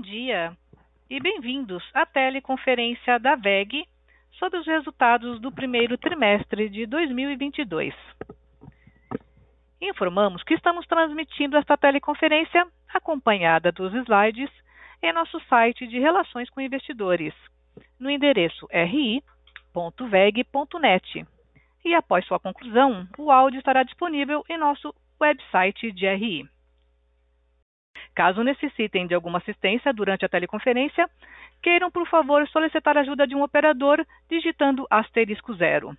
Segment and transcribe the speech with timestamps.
[0.00, 0.56] Bom dia
[1.10, 3.86] e bem-vindos à teleconferência da WEG
[4.38, 7.94] sobre os resultados do primeiro trimestre de 2022.
[9.78, 14.50] Informamos que estamos transmitindo esta teleconferência acompanhada dos slides
[15.02, 17.34] em nosso site de Relações com Investidores,
[17.98, 19.26] no endereço ri.veg.net.
[21.84, 26.48] E após sua conclusão, o áudio estará disponível em nosso website de RI.
[28.14, 31.08] Caso necessitem de alguma assistência durante a teleconferência,
[31.62, 35.96] queiram, por favor, solicitar ajuda de um operador digitando asterisco zero.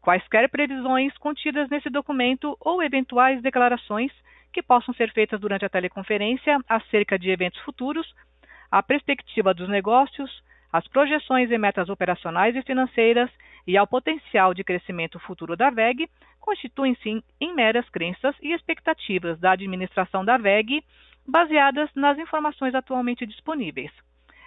[0.00, 4.12] Quaisquer previsões contidas nesse documento ou eventuais declarações
[4.52, 8.06] que possam ser feitas durante a teleconferência acerca de eventos futuros,
[8.70, 13.30] a perspectiva dos negócios, as projeções e metas operacionais e financeiras
[13.66, 16.08] e ao potencial de crescimento futuro da VEG
[16.48, 20.82] constituem-se em meras crenças e expectativas da administração da VEG
[21.26, 23.90] baseadas nas informações atualmente disponíveis.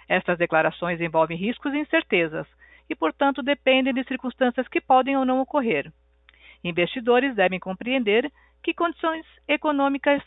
[0.08, 2.48] Estas declarações envolvem riscos e incertezas
[2.90, 5.92] e, portanto, dependem de circunstâncias que podem ou não ocorrer.
[6.64, 8.32] Investidores devem compreender
[8.64, 10.20] que condições econômicas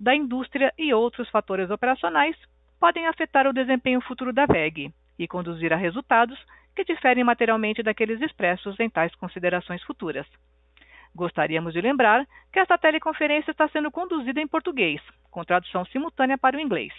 [0.00, 2.36] da indústria e outros fatores operacionais
[2.80, 6.38] podem afetar o desempenho futuro da VEG e conduzir a resultados
[6.74, 10.26] que diferem materialmente daqueles expressos em tais considerações futuras.
[11.14, 16.56] Gostaríamos de lembrar que esta teleconferência está sendo conduzida em português, com tradução simultânea para
[16.56, 16.92] o inglês.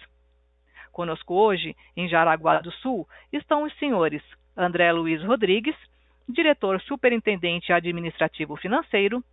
[0.92, 4.22] Conosco hoje, em Jaraguá do Sul, estão os senhores
[4.56, 5.76] André Luiz Rodrigues,
[6.30, 9.24] diretor superintendente administrativo financeiro,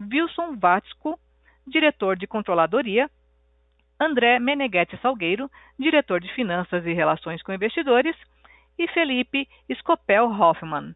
[0.00, 1.18] Wilson Vatsco,
[1.66, 3.08] diretor de controladoria,
[3.98, 8.16] André Meneghetti Salgueiro, diretor de finanças e relações com investidores,
[8.76, 10.94] e Felipe Scopel Hoffmann,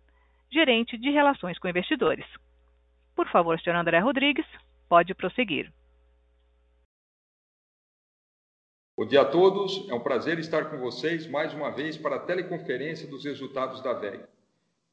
[0.50, 2.26] gerente de relações com investidores.
[3.18, 4.46] Por favor, senhor André Rodrigues,
[4.88, 5.72] pode prosseguir.
[8.96, 12.20] Bom dia a todos, é um prazer estar com vocês mais uma vez para a
[12.20, 14.24] teleconferência dos resultados da VEG.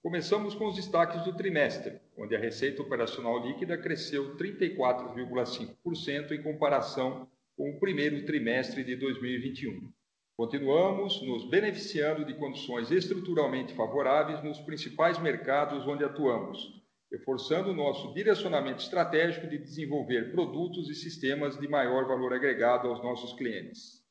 [0.01, 7.29] Começamos com os destaques do trimestre, onde a receita operacional líquida cresceu 34,5% em comparação
[7.55, 9.87] com o primeiro trimestre de 2021.
[10.35, 18.13] Continuamos nos beneficiando de condições estruturalmente favoráveis nos principais mercados onde atuamos, reforçando o nosso
[18.13, 24.03] direcionamento estratégico de desenvolver produtos e sistemas de maior valor agregado aos nossos clientes.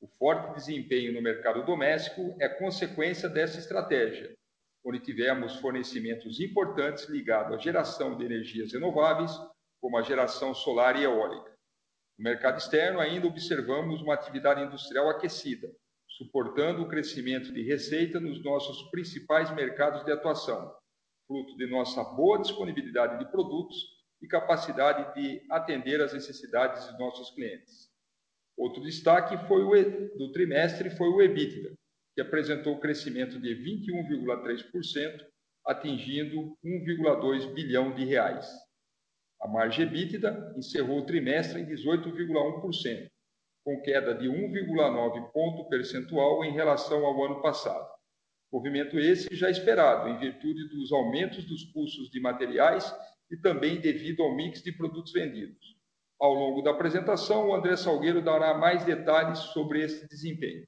[0.00, 4.34] O forte desempenho no mercado doméstico é consequência dessa estratégia,
[4.84, 9.30] onde tivemos fornecimentos importantes ligados à geração de energias renováveis,
[9.80, 11.52] como a geração solar e eólica.
[12.18, 15.72] No mercado externo, ainda observamos uma atividade industrial aquecida,
[16.08, 20.74] suportando o crescimento de receita nos nossos principais mercados de atuação,
[21.32, 23.74] fruto de nossa boa disponibilidade de produtos
[24.20, 27.90] e capacidade de atender às necessidades de nossos clientes.
[28.54, 31.72] Outro destaque foi o, do trimestre foi o EBITDA,
[32.14, 35.24] que apresentou crescimento de 21,3%,
[35.64, 38.46] atingindo 1,2 bilhão de reais.
[39.40, 43.08] A margem EBITDA encerrou o trimestre em 18,1%,
[43.64, 48.01] com queda de 1,9 ponto percentual em relação ao ano passado.
[48.52, 52.94] Movimento esse já esperado, em virtude dos aumentos dos custos de materiais
[53.30, 55.74] e também devido ao mix de produtos vendidos.
[56.20, 60.66] Ao longo da apresentação, o André Salgueiro dará mais detalhes sobre esse desempenho.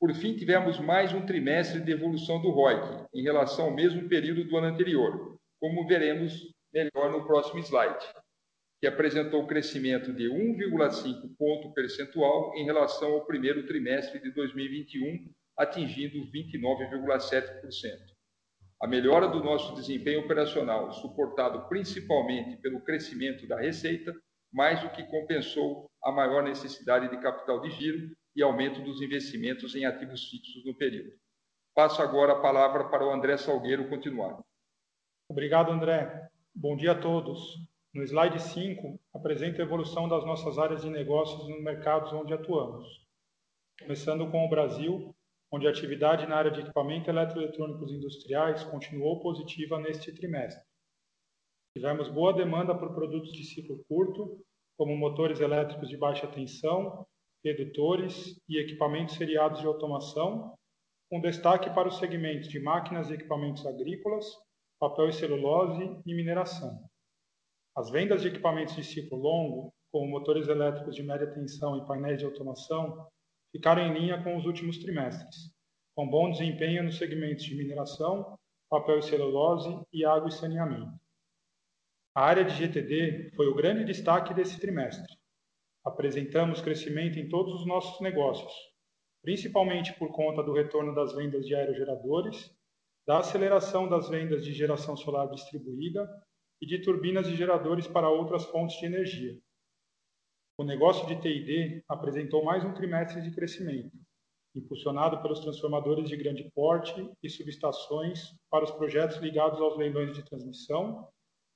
[0.00, 4.44] Por fim, tivemos mais um trimestre de evolução do ROIC em relação ao mesmo período
[4.44, 8.04] do ano anterior, como veremos melhor no próximo slide,
[8.80, 16.18] que apresentou crescimento de 1,5 ponto percentual em relação ao primeiro trimestre de 2021, atingindo
[16.32, 18.12] 29,7%.
[18.82, 24.12] A melhora do nosso desempenho operacional, suportado principalmente pelo crescimento da receita,
[24.52, 29.74] mais do que compensou a maior necessidade de capital de giro e aumento dos investimentos
[29.74, 31.12] em ativos fixos no período.
[31.74, 34.42] Passo agora a palavra para o André Salgueiro continuar.
[35.28, 36.28] Obrigado, André.
[36.54, 37.40] Bom dia a todos.
[37.94, 42.86] No slide 5, apresento a evolução das nossas áreas de negócios nos mercados onde atuamos.
[43.80, 45.14] Começando com o Brasil,
[45.52, 50.64] onde a atividade na área de equipamento eletroeletrônicos industriais continuou positiva neste trimestre.
[51.76, 54.42] Tivemos boa demanda por produtos de ciclo curto,
[54.78, 57.06] como motores elétricos de baixa tensão,
[57.44, 60.54] redutores e equipamentos seriados de automação,
[61.10, 64.24] com destaque para os segmentos de máquinas e equipamentos agrícolas,
[64.80, 66.82] papel e celulose e mineração.
[67.76, 72.18] As vendas de equipamentos de ciclo longo, como motores elétricos de média tensão e painéis
[72.18, 73.06] de automação,
[73.52, 75.52] ficaram em linha com os últimos trimestres,
[75.94, 78.38] com bom desempenho nos segmentos de mineração,
[78.68, 80.98] papel e celulose e água e saneamento.
[82.14, 85.12] A área de GTD foi o grande destaque desse trimestre.
[85.84, 88.52] apresentamos crescimento em todos os nossos negócios,
[89.20, 92.54] principalmente por conta do retorno das vendas de aerogeradores,
[93.06, 96.08] da aceleração das vendas de geração solar distribuída
[96.60, 99.40] e de turbinas e geradores para outras fontes de energia.
[100.62, 103.90] O negócio de TID apresentou mais um trimestre de crescimento,
[104.54, 110.22] impulsionado pelos transformadores de grande porte e subestações para os projetos ligados aos leilões de
[110.22, 111.08] transmissão,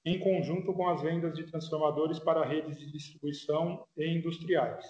[0.05, 4.85] em conjunto com as vendas de transformadores para redes de distribuição e industriais.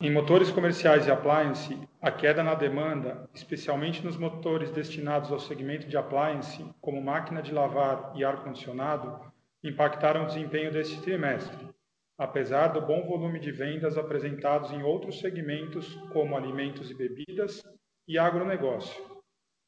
[0.00, 5.88] Em motores comerciais e appliance, a queda na demanda, especialmente nos motores destinados ao segmento
[5.88, 9.32] de appliance, como máquina de lavar e ar-condicionado,
[9.64, 11.71] impactaram o desempenho deste trimestre,
[12.18, 17.62] apesar do bom volume de vendas apresentados em outros segmentos, como alimentos e bebidas
[18.06, 19.02] e agronegócio.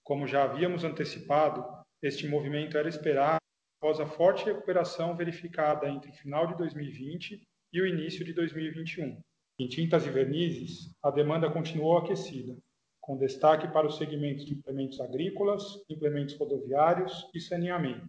[0.03, 1.65] Como já havíamos antecipado,
[2.03, 3.39] este movimento era esperado
[3.79, 7.43] após a forte recuperação verificada entre o final de 2020
[7.73, 9.21] e o início de 2021.
[9.59, 12.57] Em tintas e vernizes, a demanda continuou aquecida,
[13.01, 18.07] com destaque para os segmentos de implementos agrícolas, implementos rodoviários e saneamento.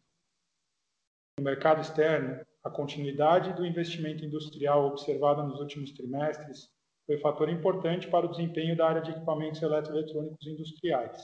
[1.38, 6.70] No mercado externo, a continuidade do investimento industrial observada nos últimos trimestres
[7.06, 11.22] foi fator importante para o desempenho da área de equipamentos eletroeletrônicos industriais,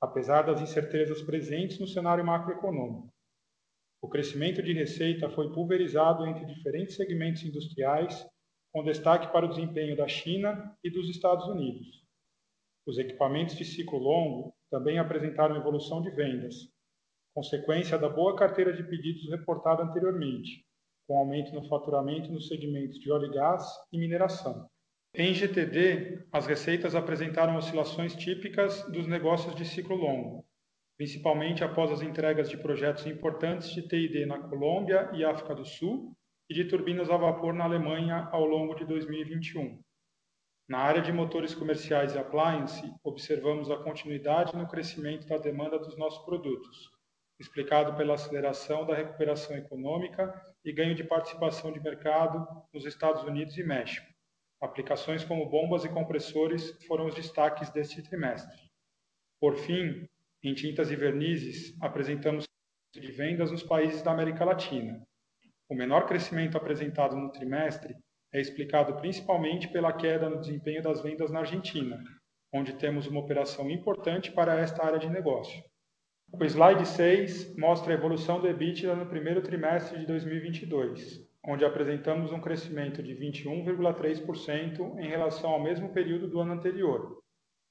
[0.00, 3.12] apesar das incertezas presentes no cenário macroeconômico.
[4.00, 8.26] O crescimento de receita foi pulverizado entre diferentes segmentos industriais
[8.72, 12.02] com destaque para o desempenho da China e dos Estados Unidos.
[12.86, 16.73] Os equipamentos de ciclo longo também apresentaram evolução de vendas,
[17.34, 20.64] consequência da boa carteira de pedidos reportada anteriormente,
[21.06, 24.68] com aumento no faturamento nos segmentos de óleo e gás e mineração.
[25.12, 30.44] Em GTD, as receitas apresentaram oscilações típicas dos negócios de ciclo longo,
[30.96, 36.16] principalmente após as entregas de projetos importantes de TID na Colômbia e África do Sul
[36.48, 39.80] e de turbinas a vapor na Alemanha ao longo de 2021.
[40.68, 45.96] Na área de motores comerciais e appliance, observamos a continuidade no crescimento da demanda dos
[45.96, 46.93] nossos produtos,
[47.38, 50.32] explicado pela aceleração da recuperação econômica
[50.64, 54.06] e ganho de participação de mercado nos Estados Unidos e México.
[54.60, 58.56] Aplicações como bombas e compressores foram os destaques deste trimestre.
[59.40, 60.06] Por fim,
[60.42, 62.44] em tintas e vernizes, apresentamos
[62.94, 65.04] de vendas nos países da América Latina,
[65.66, 67.96] o menor crescimento apresentado no trimestre
[68.30, 72.04] é explicado principalmente pela queda no desempenho das vendas na Argentina,
[72.52, 75.64] onde temos uma operação importante para esta área de negócio.
[76.36, 82.32] O slide 6 mostra a evolução do EBITDA no primeiro trimestre de 2022, onde apresentamos
[82.32, 87.22] um crescimento de 21,3% em relação ao mesmo período do ano anterior.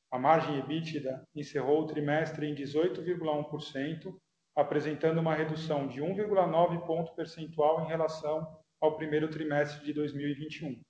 [0.10, 4.15] A margem EBITDA encerrou o trimestre em 18,1%,
[4.56, 8.48] apresentando uma redução de 1,9 ponto percentual em relação
[8.80, 10.81] ao primeiro trimestre de 2021.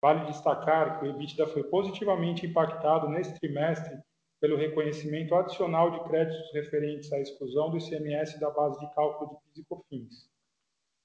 [0.00, 4.00] Vale destacar que o EBITDA foi positivamente impactado neste trimestre
[4.42, 9.36] pelo reconhecimento adicional de créditos referentes à exclusão do ICMS da base de cálculo de
[9.36, 10.30] PIS e COFINS.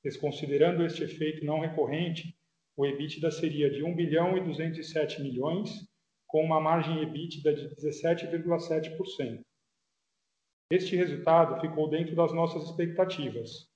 [0.03, 2.35] Desconsiderando este efeito não recorrente,
[2.75, 5.69] o EBITDA seria de 1 bilhão e 207 milhões,
[6.25, 9.41] com uma margem EBITDA de 17,7%.
[10.71, 13.67] Este resultado ficou dentro das nossas expectativas.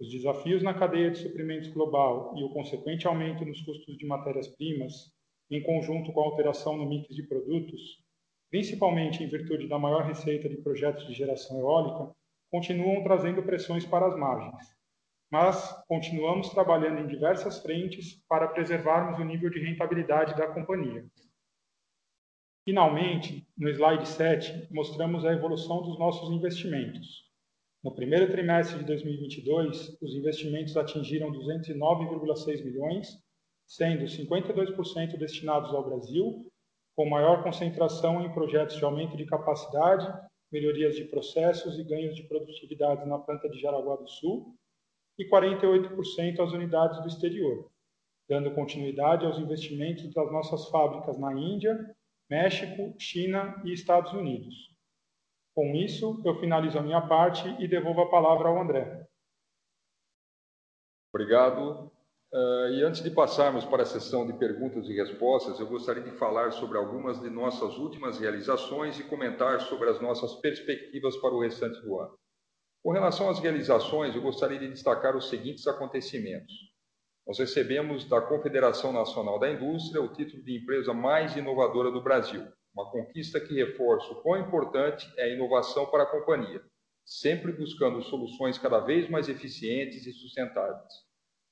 [0.00, 5.12] Os desafios na cadeia de suprimentos global e o consequente aumento nos custos de matérias-primas,
[5.48, 8.04] em conjunto com a alteração no mix de produtos,
[8.50, 12.14] principalmente em virtude da maior receita de projetos de geração eólica,
[12.50, 14.74] continuam trazendo pressões para as margens.
[15.30, 21.04] Mas continuamos trabalhando em diversas frentes para preservarmos o nível de rentabilidade da companhia.
[22.64, 27.26] Finalmente, no slide 7, mostramos a evolução dos nossos investimentos.
[27.82, 33.16] No primeiro trimestre de 2022, os investimentos atingiram 209,6 milhões,
[33.64, 36.50] sendo 52% destinados ao Brasil,
[36.96, 40.10] com maior concentração em projetos de aumento de capacidade,
[40.50, 44.56] melhorias de processos e ganhos de produtividade na planta de Jaraguá do Sul,
[45.18, 47.70] e 48% às unidades do exterior,
[48.28, 51.94] dando continuidade aos investimentos das nossas fábricas na Índia,
[52.30, 54.74] México, China e Estados Unidos.
[55.54, 59.06] Com isso, eu finalizo a minha parte e devolvo a palavra ao André.
[61.14, 61.90] Obrigado.
[62.32, 66.10] Uh, e antes de passarmos para a sessão de perguntas e respostas, eu gostaria de
[66.18, 71.40] falar sobre algumas de nossas últimas realizações e comentar sobre as nossas perspectivas para o
[71.40, 72.18] restante do ano.
[72.82, 76.52] Com relação às realizações, eu gostaria de destacar os seguintes acontecimentos.
[77.26, 82.46] Nós recebemos da Confederação Nacional da Indústria o título de empresa mais inovadora do Brasil,
[82.74, 86.62] uma conquista que reforça o quão importante é a inovação para a companhia,
[87.04, 91.05] sempre buscando soluções cada vez mais eficientes e sustentáveis.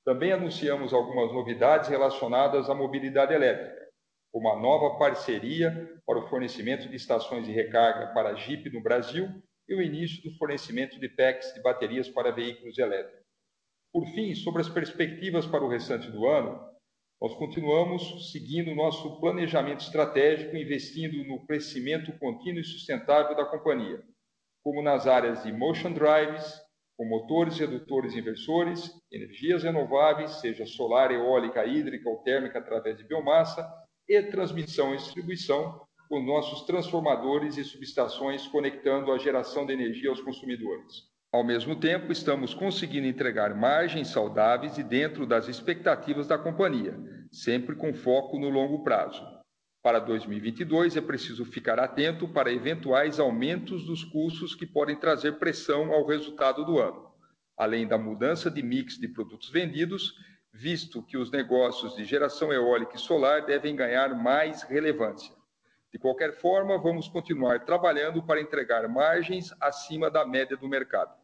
[0.05, 3.89] Também anunciamos algumas novidades relacionadas à mobilidade elétrica,
[4.31, 9.27] como a nova parceria para o fornecimento de estações de recarga para Jeep no Brasil
[9.67, 13.25] e o início do fornecimento de packs de baterias para veículos elétricos.
[13.91, 16.69] Por fim, sobre as perspectivas para o restante do ano,
[17.19, 24.03] nós continuamos seguindo nosso planejamento estratégico, investindo no crescimento contínuo e sustentável da companhia,
[24.63, 26.61] como nas áreas de motion drives,
[26.97, 33.67] com motores redutores inversores, energias renováveis, seja solar, eólica, hídrica ou térmica através de biomassa,
[34.07, 40.21] e transmissão e distribuição, com nossos transformadores e subestações conectando a geração de energia aos
[40.21, 41.03] consumidores.
[41.33, 46.97] Ao mesmo tempo, estamos conseguindo entregar margens saudáveis e dentro das expectativas da companhia,
[47.31, 49.21] sempre com foco no longo prazo.
[49.85, 55.93] Para 2022, é preciso ficar atento para eventuais aumentos dos custos que podem trazer pressão
[55.93, 57.11] ao resultado do ano,
[57.55, 60.15] além da mudança de mix de produtos vendidos,
[60.51, 65.35] visto que os negócios de geração eólica e solar devem ganhar mais relevância.
[65.93, 71.15] De qualquer forma, vamos continuar trabalhando para entregar margens acima da média do mercado.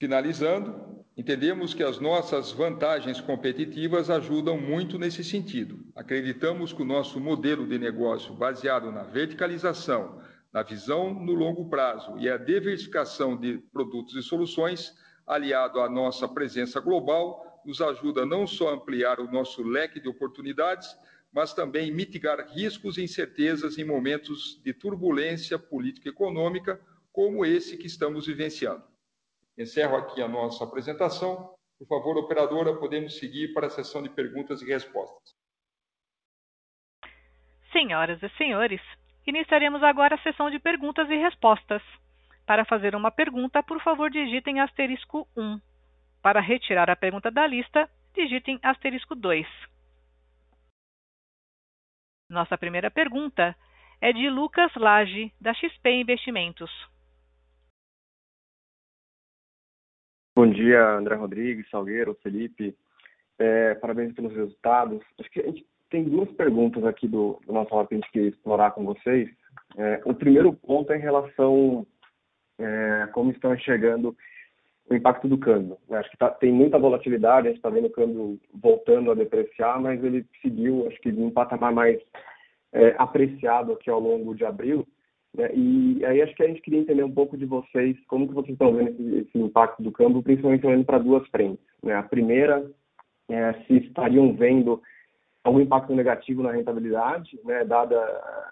[0.00, 5.84] Finalizando, entendemos que as nossas vantagens competitivas ajudam muito nesse sentido.
[5.96, 12.16] Acreditamos que o nosso modelo de negócio baseado na verticalização, na visão no longo prazo
[12.16, 14.94] e a diversificação de produtos e soluções,
[15.26, 20.08] aliado à nossa presença global, nos ajuda não só a ampliar o nosso leque de
[20.08, 20.96] oportunidades,
[21.32, 26.80] mas também mitigar riscos e incertezas em momentos de turbulência política e econômica,
[27.12, 28.84] como esse que estamos vivenciando.
[29.58, 31.52] Encerro aqui a nossa apresentação.
[31.76, 35.34] Por favor, operadora, podemos seguir para a sessão de perguntas e respostas.
[37.72, 38.80] Senhoras e senhores,
[39.26, 41.82] iniciaremos agora a sessão de perguntas e respostas.
[42.46, 45.60] Para fazer uma pergunta, por favor, digitem asterisco 1.
[46.22, 49.46] Para retirar a pergunta da lista, digitem asterisco 2.
[52.30, 53.56] Nossa primeira pergunta
[54.00, 56.70] é de Lucas Lage, da XP Investimentos.
[60.38, 62.72] Bom dia, André Rodrigues, Salgueiro, Felipe.
[63.40, 65.00] É, parabéns pelos resultados.
[65.18, 68.12] Acho que a gente tem duas perguntas aqui do, do nosso lado que a gente
[68.12, 69.28] quer explorar com vocês.
[69.76, 71.84] É, o primeiro ponto é em relação
[72.56, 74.16] é, como estão enxergando
[74.88, 75.76] o impacto do câmbio.
[75.90, 79.80] Acho que tá, tem muita volatilidade, a gente está vendo o câmbio voltando a depreciar,
[79.80, 82.00] mas ele seguiu, acho que, um patamar mais
[82.72, 84.86] é, apreciado aqui ao longo de abril.
[85.34, 85.50] Né?
[85.54, 88.52] E aí acho que a gente queria entender um pouco de vocês, como que vocês
[88.52, 91.64] estão vendo esse, esse impacto do câmbio, principalmente olhando para duas frentes.
[91.82, 91.94] Né?
[91.94, 92.70] A primeira
[93.28, 94.80] é se estariam vendo
[95.44, 97.96] algum impacto negativo na rentabilidade, né, dada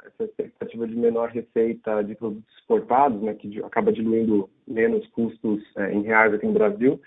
[0.07, 5.93] essa expectativa de menor receita de produtos exportados, né, que acaba diluindo menos custos é,
[5.93, 7.01] em reais aqui no Brasil.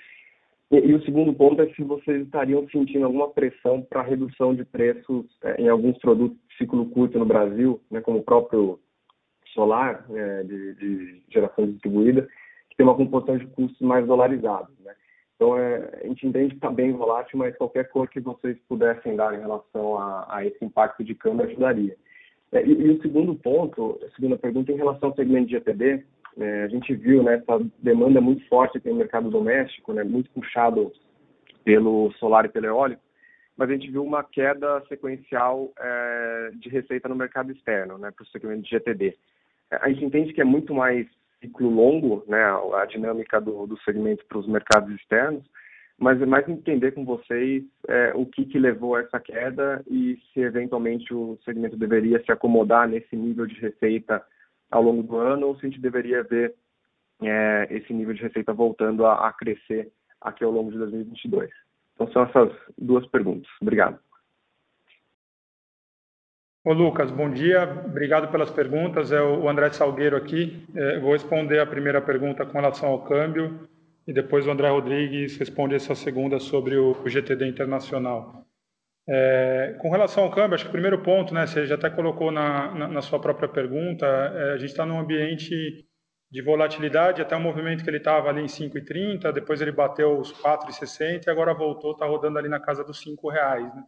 [0.72, 4.64] E, e, o segundo ponto é se vocês estariam sentindo alguma pressão para redução de
[4.64, 8.80] preços é, em alguns produtos de ciclo curto no Brasil, né, como o próprio
[9.54, 12.28] solar é, de, de, geração distribuída,
[12.70, 14.74] que tem uma composição de custos mais dolarizados.
[14.80, 14.94] Né?
[15.36, 19.16] Então, é, a gente entende que está bem volátil, mas qualquer cor que vocês pudessem
[19.16, 21.96] dar em relação a, a esse impacto de câmbio ajudaria.
[22.52, 26.04] É, e, e, o segundo ponto, a segunda pergunta, em relação ao segmento de GTD,
[26.38, 30.30] é, a gente viu né, essa demanda muito forte aqui no mercado doméstico, né, muito
[30.32, 30.92] puxado
[31.64, 33.02] pelo solar e pelo eólico,
[33.56, 38.24] mas a gente viu uma queda sequencial é, de receita no mercado externo, né, para
[38.24, 39.18] o segmento de GTD.
[39.72, 41.08] A gente entende que é muito mais
[41.40, 42.44] ciclo longo, né,
[42.76, 45.44] a dinâmica do, do segmento para os mercados externos,
[45.98, 50.18] mas é mais entender com vocês é, o que, que levou a essa queda e
[50.34, 54.24] se eventualmente o segmento deveria se acomodar nesse nível de receita
[54.72, 56.56] ao longo do ano ou se a gente deveria ver
[57.22, 61.50] é, esse nível de receita voltando a, a crescer aqui ao longo de 2022.
[61.96, 63.50] Então são essas duas perguntas.
[63.62, 64.00] Obrigado.
[66.70, 69.12] Ô Lucas, bom dia, obrigado pelas perguntas.
[69.12, 70.68] É o André Salgueiro aqui.
[70.76, 73.68] É, vou responder a primeira pergunta com relação ao câmbio
[74.06, 78.46] e depois o André Rodrigues responde essa segunda sobre o, GTD internacional.
[79.08, 82.30] É, com relação ao câmbio, acho que o primeiro ponto, né, você já até colocou
[82.30, 85.88] na, na, na sua própria pergunta, é, a gente está num ambiente
[86.32, 90.32] de volatilidade, até o movimento que ele estava ali em 5,30, depois ele bateu os
[90.32, 93.74] 4,60 e agora voltou, está rodando ali na casa dos 5 reais.
[93.74, 93.84] Né?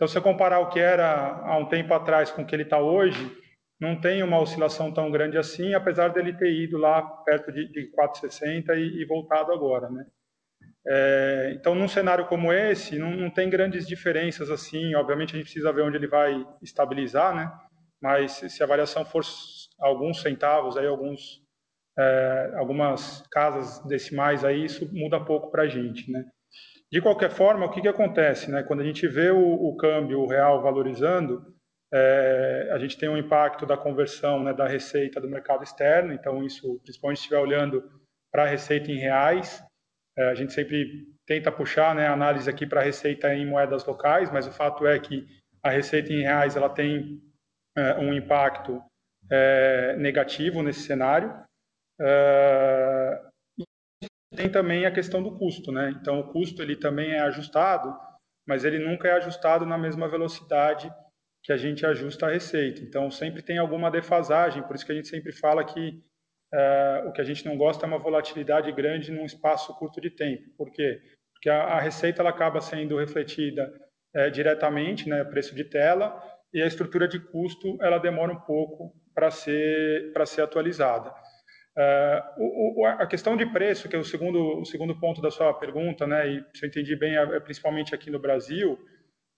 [0.00, 2.62] Então, se você comparar o que era há um tempo atrás com o que ele
[2.62, 3.36] está hoje,
[3.78, 7.92] não tem uma oscilação tão grande assim, apesar dele ter ido lá perto de, de
[7.92, 10.06] 4,60 e, e, voltado agora, né?
[10.86, 14.94] É, então, num cenário como esse, não, não, tem grandes diferenças assim.
[14.94, 17.52] Obviamente, a gente precisa ver onde ele vai estabilizar, né?
[18.00, 19.22] Mas se a variação for
[19.78, 21.42] alguns centavos, aí alguns,
[21.98, 26.24] é, algumas casas decimais, aí isso muda pouco para a gente, né?
[26.92, 28.50] De qualquer forma, o que, que acontece?
[28.50, 28.62] Né?
[28.64, 31.54] Quando a gente vê o, o câmbio real valorizando,
[31.92, 36.42] é, a gente tem um impacto da conversão né, da receita do mercado externo, então
[36.44, 37.82] isso, principalmente se estiver olhando
[38.32, 39.62] para a receita em reais,
[40.16, 43.84] é, a gente sempre tenta puxar né, a análise aqui para a receita em moedas
[43.84, 45.26] locais, mas o fato é que
[45.62, 47.20] a receita em reais ela tem
[47.76, 48.82] é, um impacto
[49.30, 51.32] é, negativo nesse cenário.
[54.34, 55.94] Tem também a questão do custo, né?
[56.00, 57.92] Então o custo ele também é ajustado,
[58.46, 60.90] mas ele nunca é ajustado na mesma velocidade
[61.42, 62.80] que a gente ajusta a receita.
[62.82, 66.00] Então sempre tem alguma defasagem, por isso que a gente sempre fala que
[66.52, 70.10] é, o que a gente não gosta é uma volatilidade grande num espaço curto de
[70.10, 70.42] tempo.
[70.56, 71.00] Por quê?
[71.32, 73.72] Porque a, a receita ela acaba sendo refletida
[74.14, 76.20] é, diretamente, né, preço de tela,
[76.52, 81.12] e a estrutura de custo ela demora um pouco para ser ser atualizada.
[81.82, 85.54] É, o, a questão de preço, que é o segundo o segundo ponto da sua
[85.54, 88.78] pergunta, né, e se eu entendi bem, é, principalmente aqui no Brasil,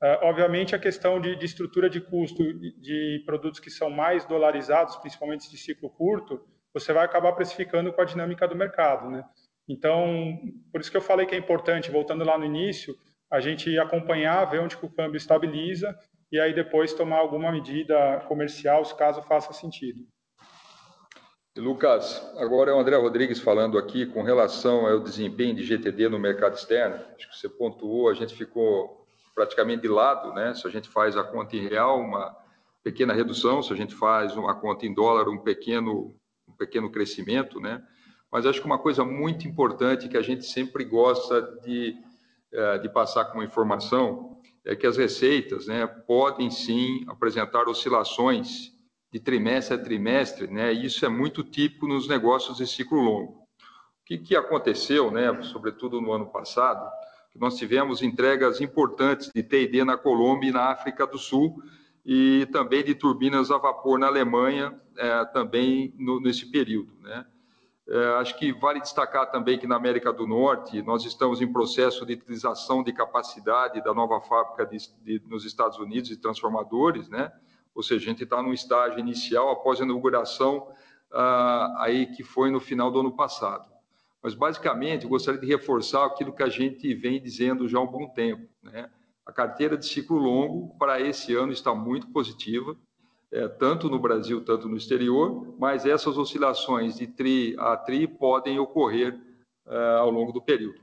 [0.03, 2.43] é, obviamente a questão de, de, estrutura de custo
[2.81, 6.45] de produtos que são mais dolarizados, principalmente de ciclo curto,
[6.75, 9.23] você vai acabar precificando com a dinâmica do mercado, né?
[9.69, 10.37] Então,
[10.73, 12.93] por isso que eu falei que é importante, voltando lá no início,
[13.31, 15.97] a gente acompanhar, ver onde o câmbio estabiliza
[16.33, 20.05] e aí depois tomar alguma medida comercial, se caso faça sentido.
[21.57, 26.19] Lucas, agora é o André Rodrigues falando aqui com relação ao desempenho de GTD no
[26.19, 26.97] mercado externo.
[27.15, 30.55] Acho que você pontuou, a gente ficou praticamente de lado, né?
[30.55, 32.35] Se a gente faz a conta em real, uma
[32.83, 36.17] pequena redução, se a gente faz uma conta em dólar, um pequeno,
[36.49, 37.83] um pequeno crescimento, né?
[38.31, 41.95] Mas acho que uma coisa muito importante que a gente sempre gosta de,
[42.51, 48.72] eh, de passar como informação é que as receitas né, podem sim apresentar oscilações
[49.13, 50.73] de trimestre a trimestre, né?
[50.73, 53.33] Isso é muito típico nos negócios de ciclo longo.
[53.33, 56.91] O que, que aconteceu, né, sobretudo no ano passado,
[57.31, 61.63] que nós tivemos entregas importantes de T&D na Colômbia e na África do Sul
[62.05, 67.27] e também de turbinas a vapor na Alemanha, é, também no, nesse período, né?
[67.89, 72.07] É, acho que vale destacar também que na América do Norte nós estamos em processo
[72.07, 77.31] de utilização de capacidade da nova fábrica de, de, nos Estados Unidos de transformadores, né?
[77.75, 80.69] Ou seja, a gente está no estágio inicial após a inauguração
[81.11, 83.71] ah, aí que foi no final do ano passado.
[84.23, 87.87] Mas basicamente eu gostaria de reforçar aquilo que a gente vem dizendo já há um
[87.87, 88.91] bom tempo, né?
[89.25, 92.77] A carteira de ciclo longo para esse ano está muito positiva
[93.33, 98.59] é, tanto no Brasil, tanto no exterior, mas essas oscilações de TRI a TRI podem
[98.59, 99.19] ocorrer
[99.67, 100.79] é, ao longo do período.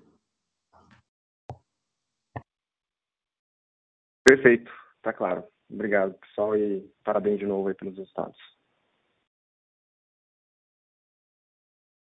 [4.28, 5.44] Perfeito, está claro.
[5.70, 8.38] Obrigado, pessoal, e parabéns de novo aí pelos resultados.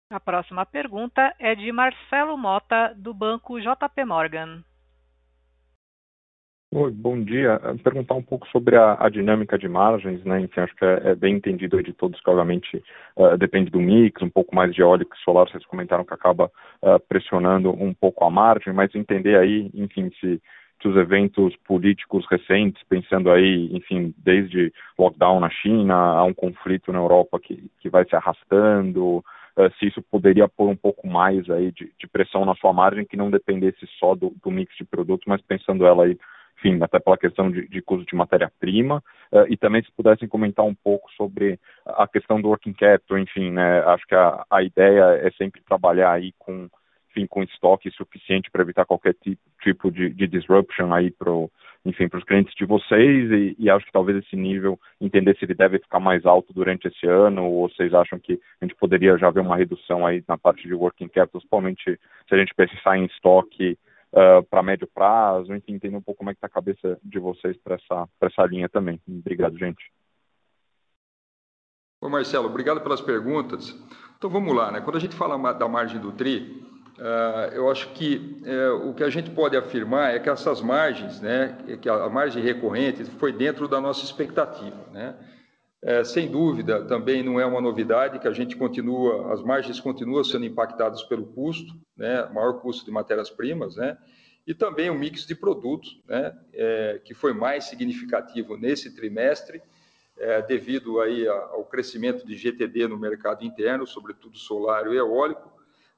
[0.10, 4.64] A próxima pergunta é de Marcelo Mota, do Banco JP Morgan.
[6.74, 7.60] Oi, bom dia.
[7.84, 10.42] Perguntar um pouco sobre a, a dinâmica de margens, né?
[10.42, 12.84] Enfim, acho que é, é bem entendido de todos que, obviamente,
[13.16, 16.52] uh, depende do mix, um pouco mais de eólico e solar, vocês comentaram que acaba
[16.82, 20.42] uh, pressionando um pouco a margem, mas entender aí, enfim, se,
[20.86, 27.00] os eventos políticos recentes, pensando aí, enfim, desde lockdown na China, a um conflito na
[27.00, 31.72] Europa que, que vai se arrastando, uh, se isso poderia pôr um pouco mais aí
[31.72, 35.26] de, de, pressão na sua margem, que não dependesse só do, do mix de produtos,
[35.26, 36.18] mas pensando ela aí
[36.60, 40.66] enfim, até pela questão de, de custo de matéria-prima, uh, e também se pudessem comentar
[40.66, 45.20] um pouco sobre a questão do working capital, enfim, né, acho que a, a ideia
[45.22, 46.68] é sempre trabalhar aí com,
[47.18, 49.16] enfim, com estoque suficiente para evitar qualquer
[49.62, 51.32] tipo, de, de disruption aí para
[51.86, 55.46] enfim, para os clientes de vocês e, e, acho que talvez esse nível, entender se
[55.46, 59.18] ele deve ficar mais alto durante esse ano ou vocês acham que a gente poderia
[59.18, 62.98] já ver uma redução aí na parte de working capital, principalmente se a gente pensar
[62.98, 63.78] em estoque
[64.12, 67.20] uh, para médio prazo, enfim, entender um pouco como é que está a cabeça de
[67.20, 69.00] vocês para essa, essa linha também.
[69.08, 69.90] Obrigado, gente.
[72.02, 73.72] Ô Marcelo, obrigado pelas perguntas.
[74.18, 74.82] Então vamos lá, né?
[74.82, 76.77] Quando a gente fala da margem do TRI,
[77.54, 81.58] eu acho que uh, o que a gente pode afirmar é que essas margens, né,
[81.82, 85.16] que a margem recorrente foi dentro da nossa expectativa, né?
[85.80, 90.24] É, sem dúvida, também não é uma novidade que a gente continua, as margens continuam
[90.24, 93.96] sendo impactadas pelo custo, né, maior custo de matérias-primas, né,
[94.46, 99.62] e também o mix de produtos, né, é, que foi mais significativo nesse trimestre,
[100.18, 105.57] é, devido aí ao crescimento de GTD no mercado interno, sobretudo solar e eólico,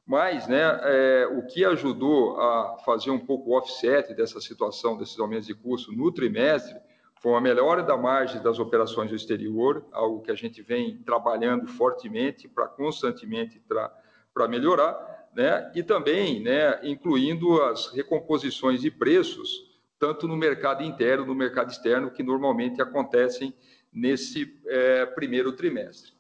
[0.10, 5.20] mas né, é, o que ajudou a fazer um pouco o offset dessa situação, desses
[5.20, 6.76] aumentos de custo no trimestre,
[7.22, 11.68] foi uma melhora da margem das operações do exterior, algo que a gente vem trabalhando
[11.68, 20.28] fortemente para constantemente para melhorar, né, e também né, incluindo as recomposições de preços, tanto
[20.28, 23.54] no mercado interno, no mercado externo, que normalmente acontecem
[23.94, 26.19] nesse é, primeiro trimestre.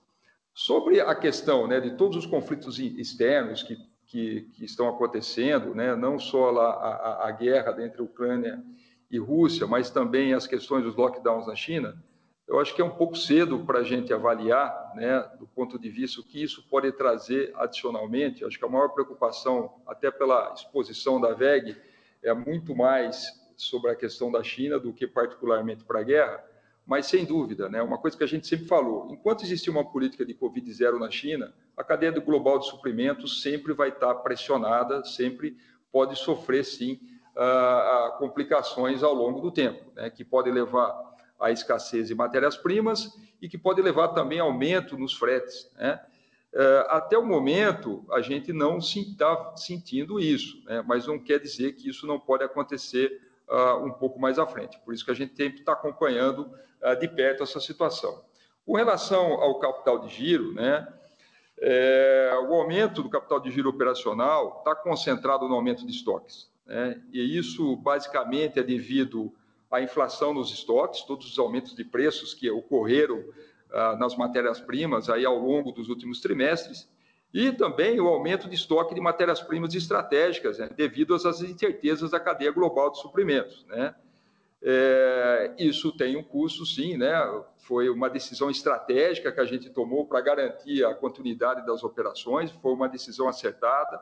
[0.61, 5.95] Sobre a questão né, de todos os conflitos externos que, que, que estão acontecendo, né,
[5.95, 8.61] não só a, a, a guerra entre Ucrânia
[9.09, 11.97] e Rússia, mas também as questões dos lockdowns na China,
[12.45, 15.89] eu acho que é um pouco cedo para a gente avaliar, né, do ponto de
[15.89, 18.43] vista o que isso pode trazer adicionalmente.
[18.43, 21.77] Acho que a maior preocupação, até pela exposição da VEG,
[22.21, 26.43] é muito mais sobre a questão da China do que particularmente para a guerra.
[26.89, 30.25] Mas, sem dúvida, né, uma coisa que a gente sempre falou: enquanto existir uma política
[30.25, 35.55] de Covid zero na China, a cadeia global de suprimentos sempre vai estar pressionada, sempre
[35.91, 36.99] pode sofrer, sim,
[37.35, 40.91] uh, complicações ao longo do tempo, né, que pode levar
[41.39, 45.71] a escassez de matérias-primas e que pode levar também aumento nos fretes.
[45.77, 45.99] Né?
[46.51, 50.83] É, até o momento, a gente não está sentindo isso, né?
[50.85, 54.79] mas não quer dizer que isso não pode acontecer uh, um pouco mais à frente.
[54.79, 58.23] Por isso que a gente tem que estar acompanhando uh, de perto essa situação.
[58.65, 60.87] Com relação ao capital de giro, né,
[61.61, 66.49] é, o aumento do capital de giro operacional está concentrado no aumento de estoques.
[66.65, 67.01] Né?
[67.11, 69.33] E isso, basicamente, é devido
[69.69, 73.23] a inflação nos estoques, todos os aumentos de preços que ocorreram
[73.71, 76.89] ah, nas matérias-primas aí ao longo dos últimos trimestres,
[77.33, 82.51] e também o aumento de estoque de matérias-primas estratégicas, né, devido às incertezas da cadeia
[82.51, 83.65] global de suprimentos.
[83.67, 83.93] Né?
[84.61, 87.13] É, isso tem um custo, sim, né?
[87.57, 92.73] foi uma decisão estratégica que a gente tomou para garantir a continuidade das operações, foi
[92.73, 93.99] uma decisão acertada.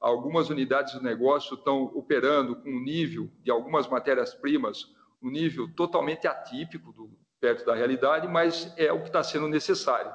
[0.00, 6.26] Algumas unidades do negócio estão operando com um nível de algumas matérias-primas um nível totalmente
[6.26, 10.12] atípico do, perto da realidade, mas é o que está sendo necessário.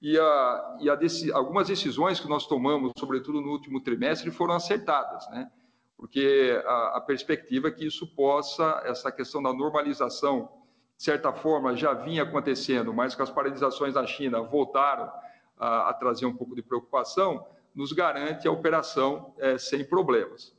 [0.00, 4.54] E, a, e a deci, algumas decisões que nós tomamos, sobretudo no último trimestre, foram
[4.54, 5.50] acertadas, né?
[5.96, 10.48] porque a, a perspectiva é que isso possa, essa questão da normalização,
[10.96, 15.12] de certa forma, já vinha acontecendo, mas que as paralisações na China voltaram
[15.58, 20.54] a, a trazer um pouco de preocupação, nos garante a operação é, sem problemas.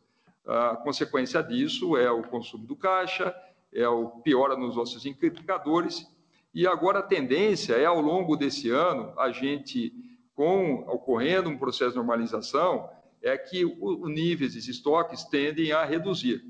[0.45, 3.35] A consequência disso é o consumo do caixa,
[3.73, 6.07] é o piora nos nossos indicadores.
[6.53, 9.93] E agora a tendência é, ao longo desse ano, a gente,
[10.35, 12.89] com ocorrendo um processo de normalização,
[13.21, 16.43] é que os níveis de estoques tendem a reduzir.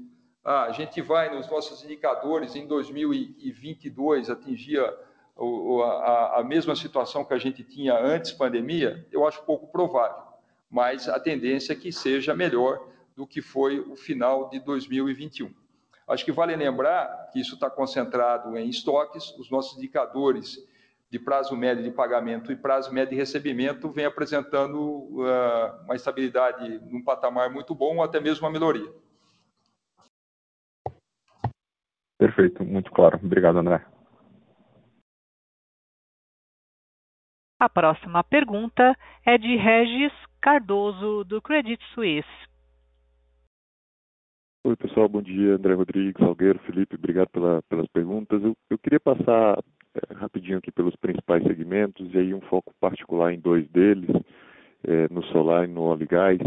[0.44, 4.92] Ah, a gente vai nos nossos indicadores em 2022 atingir a,
[5.38, 10.24] a, a mesma situação que a gente tinha antes pandemia, eu acho pouco provável,
[10.70, 15.54] mas a tendência é que seja melhor do que foi o final de 2021.
[16.12, 20.58] Acho que vale lembrar que isso está concentrado em estoques, os nossos indicadores
[21.10, 26.80] de prazo médio de pagamento e prazo médio de recebimento vem apresentando uh, uma estabilidade
[26.90, 28.92] num patamar muito bom ou até mesmo uma melhoria.
[32.18, 33.18] Perfeito, muito claro.
[33.24, 33.86] Obrigado, André.
[37.58, 42.51] A próxima pergunta é de Regis Cardoso, do Credit Suisse.
[44.64, 45.56] Oi, pessoal, bom dia.
[45.56, 48.44] André Rodrigues, Salgueiro, Felipe, obrigado pela, pelas perguntas.
[48.44, 49.58] Eu, eu queria passar
[49.96, 54.08] é, rapidinho aqui pelos principais segmentos e aí um foco particular em dois deles,
[54.88, 56.40] é, no solar e no óleo e gás.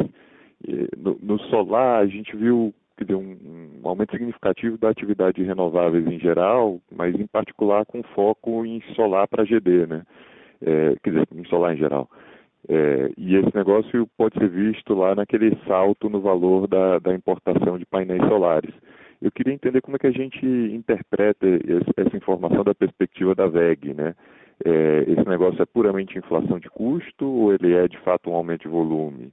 [0.96, 5.42] No, no, solar, a gente viu que deu um, um, aumento significativo da atividade de
[5.42, 10.04] renováveis em geral, mas em particular com foco em solar para GD, né?
[10.62, 12.08] É, quer dizer, em solar em geral.
[12.68, 17.78] É, e esse negócio pode ser visto lá naquele salto no valor da, da importação
[17.78, 18.72] de painéis solares.
[19.20, 21.46] Eu queria entender como é que a gente interpreta
[21.96, 24.14] essa informação da perspectiva da VEG, né?
[24.64, 28.62] É, esse negócio é puramente inflação de custo ou ele é de fato um aumento
[28.62, 29.32] de volume?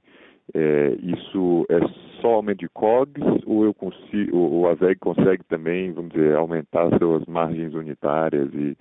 [0.54, 1.78] É, isso é
[2.20, 6.88] só aumento de COGS ou, eu consigo, ou a VEG consegue também, vamos dizer, aumentar
[6.98, 8.76] suas margens unitárias e,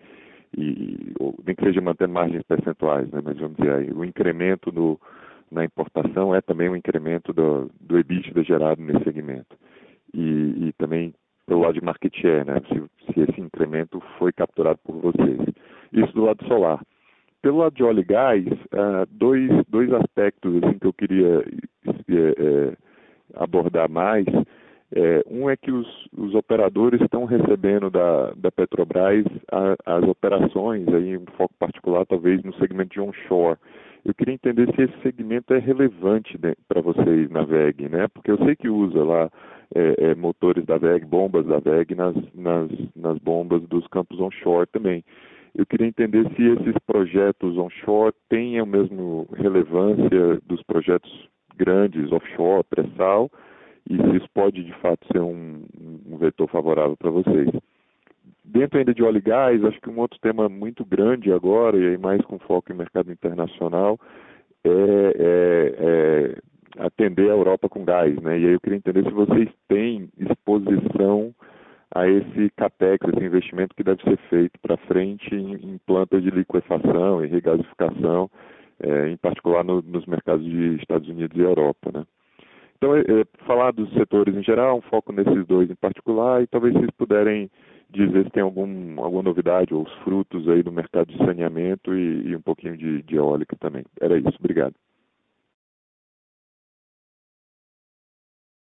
[0.57, 4.71] e ou, nem que seja mantendo margens percentuais, né, mas vamos dizer aí, o incremento
[4.71, 4.99] do,
[5.51, 9.55] na importação é também um incremento do, do EBITDA gerado nesse segmento.
[10.13, 11.13] E, e também
[11.45, 15.39] pelo lado de market share, né, se, se esse incremento foi capturado por vocês.
[15.91, 16.81] Isso do lado solar.
[17.41, 21.43] Pelo lado de óleo e gás, uh, dois, dois aspectos assim, que eu queria
[21.85, 22.77] é, é,
[23.35, 24.25] abordar mais.
[24.93, 30.87] É, um é que os, os operadores estão recebendo da, da Petrobras a, as operações,
[30.89, 33.57] aí um foco particular talvez no segmento de onshore.
[34.03, 38.07] Eu queria entender se esse segmento é relevante para vocês na VEG, né?
[38.07, 39.29] Porque eu sei que usa lá
[39.75, 44.67] é, é, motores da VEG, bombas da VEG nas, nas, nas bombas dos campos onshore
[44.67, 45.03] também.
[45.55, 52.63] Eu queria entender se esses projetos onshore têm a mesma relevância dos projetos grandes offshore,
[52.69, 53.29] pré-sal,
[53.89, 55.63] e se isso pode de fato ser um,
[56.05, 57.49] um vetor favorável para vocês.
[58.43, 61.87] Dentro ainda de óleo e gás, acho que um outro tema muito grande agora, e
[61.87, 63.99] aí mais com foco em mercado internacional,
[64.63, 66.37] é, é, é
[66.77, 68.15] atender a Europa com gás.
[68.21, 68.39] Né?
[68.39, 71.33] E aí eu queria entender se vocês têm exposição
[71.93, 76.29] a esse capex, esse investimento que deve ser feito para frente em, em, plantas de
[76.29, 78.29] liquefação e regasificação,
[78.81, 81.91] é, em particular no, nos mercados de Estados Unidos e Europa.
[81.93, 82.05] Né?
[82.81, 86.47] Então, é, é, falar dos setores em geral, um foco nesses dois em particular, e
[86.47, 87.47] talvez vocês puderem
[87.91, 92.29] dizer se tem algum, alguma novidade ou os frutos aí do mercado de saneamento e,
[92.29, 93.85] e um pouquinho de, de eólica também.
[94.01, 94.73] Era isso, obrigado.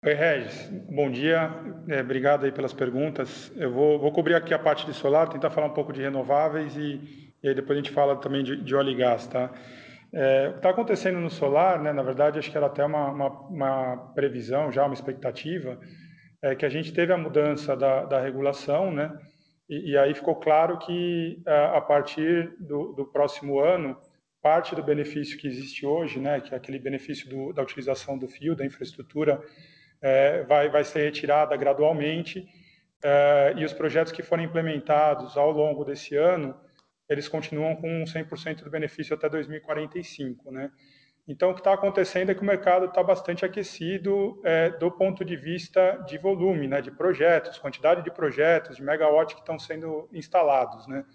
[0.04, 0.72] Oi, Regis.
[0.90, 1.52] Bom dia.
[1.88, 3.54] É, obrigado aí pelas perguntas.
[3.58, 6.76] Eu vou, vou, cobrir aqui a parte de solar, tentar falar um pouco de renováveis
[6.76, 9.52] e, e aí depois a gente fala também de, de óleo e gás, tá?
[10.12, 13.12] É, o que está acontecendo no solar, né, na verdade, acho que era até uma,
[13.12, 15.80] uma, uma, previsão, já uma expectativa,
[16.42, 19.12] é que a gente teve a mudança da, da regulação, né,
[19.70, 23.96] e, e, aí ficou claro que a, a partir do, do, próximo ano,
[24.42, 28.28] parte do benefício que existe hoje, né, que é aquele benefício do, da utilização do
[28.28, 29.40] fio, da infraestrutura,
[30.02, 32.48] é, vai, vai ser retirada gradualmente,
[33.04, 36.56] é, e os projetos que forem implementados ao longo desse ano,
[37.10, 40.72] eles continuam com 100% do benefício até 2045, né?
[41.28, 45.24] Então, o que está acontecendo é que o mercado está bastante aquecido é, do ponto
[45.24, 50.10] de vista de volume, né, de projetos, quantidade de projetos, de megawatt que estão sendo
[50.12, 50.88] instalados.
[50.88, 51.06] Né.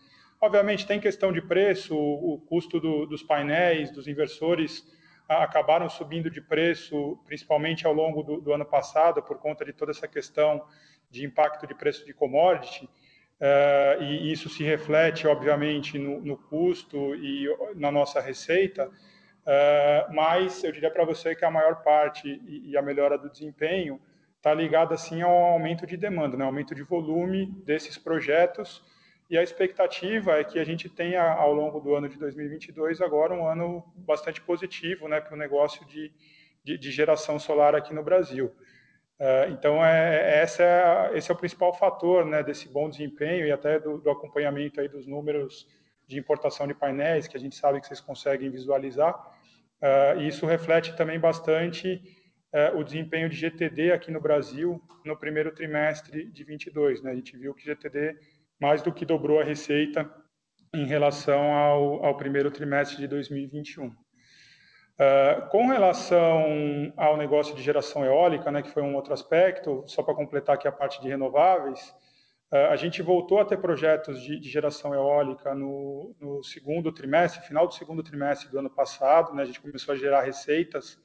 [0.40, 4.87] Obviamente, tem questão de preço, o, custo do, dos painéis, dos inversores,
[5.28, 9.72] a, acabaram subindo de preço, principalmente ao longo do, do, ano passado, por conta de
[9.72, 10.64] toda essa questão
[11.11, 12.88] de impacto de preço de commodity.
[13.40, 20.62] Uh, e isso se reflete, obviamente, no, no, custo e na nossa receita, uh, mas
[20.62, 24.01] eu diria para você que a maior parte e, e a melhora do desempenho
[24.37, 26.44] está ligada, assim, ao aumento de demanda, né?
[26.44, 28.85] aumento de volume desses projetos,
[29.29, 33.35] e a expectativa é que a gente tenha, ao longo do ano de 2022, agora
[33.35, 36.12] um ano bastante positivo né, para o negócio de,
[36.62, 38.55] de, de geração solar aqui no Brasil.
[39.18, 43.53] É, então, é, essa é, esse é o principal fator né, desse bom desempenho e
[43.53, 45.68] até do, do, acompanhamento aí dos números
[46.07, 49.14] de importação de painéis, que a gente sabe que vocês conseguem visualizar.
[49.81, 52.03] Uh, e isso reflete também bastante
[52.53, 57.03] uh, o desempenho de GTD aqui no Brasil no primeiro trimestre de 22.
[57.03, 57.12] Né?
[57.12, 58.18] A gente viu que GTD
[58.61, 60.11] mais do que dobrou a receita
[60.74, 63.94] em relação ao, ao primeiro trimestre de 2021.
[64.94, 70.04] Uh, com relação ao negócio de geração eólica, né, que foi um outro aspecto, só
[70.04, 71.92] para completar aqui a parte de renováveis,
[72.52, 77.44] uh, a gente voltou a ter projetos de, de geração eólica no, no, segundo trimestre,
[77.44, 80.96] final do segundo trimestre do ano passado, né, a gente começou a gerar receitas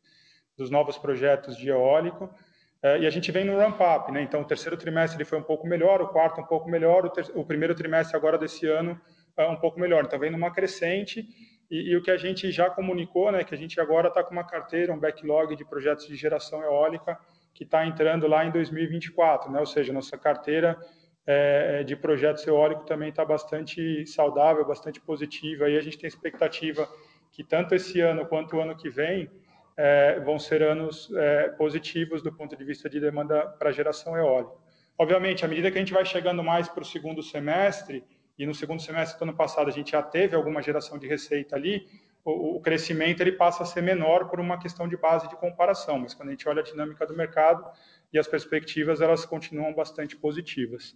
[0.56, 4.46] dos novos projetos de eólico, uh, e a gente vem no ramp-up, né, então o
[4.46, 7.74] terceiro trimestre foi um pouco melhor, o quarto um pouco melhor, o, ter, o primeiro
[7.74, 9.02] trimestre agora desse ano
[9.48, 11.26] um pouco melhor, então vem numa crescente,
[11.70, 14.32] e, e, o que a gente já comunicou, né, que a gente agora está com
[14.32, 17.18] uma carteira, um backlog de projetos de geração eólica
[17.54, 20.78] que está entrando lá em 2024, né, ou seja, nossa carteira
[21.26, 26.90] é, de projetos eólicos também está bastante saudável, bastante positiva, e a gente tem expectativa
[27.32, 29.30] que tanto esse ano quanto o ano que vem
[29.78, 34.52] é, vão ser anos é, positivos do ponto de vista de demanda para geração eólica.
[34.98, 38.04] Obviamente, à medida que a gente vai chegando mais para o segundo semestre,
[38.40, 41.58] e no segundo semestre do ano passado a gente já teve alguma geração de receita
[41.58, 41.86] ali,
[42.24, 46.00] o, o, crescimento ele passa a ser menor por uma questão de base de comparação,
[46.00, 47.70] mas quando a gente olha a dinâmica do mercado
[48.14, 50.96] e as perspectivas, elas continuam bastante positivas.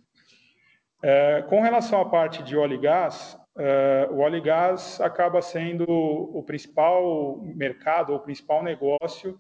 [1.01, 5.41] É, com relação à parte de óleo e gás, é, o óleo e gás acaba
[5.41, 9.37] sendo o principal mercado, o principal negócio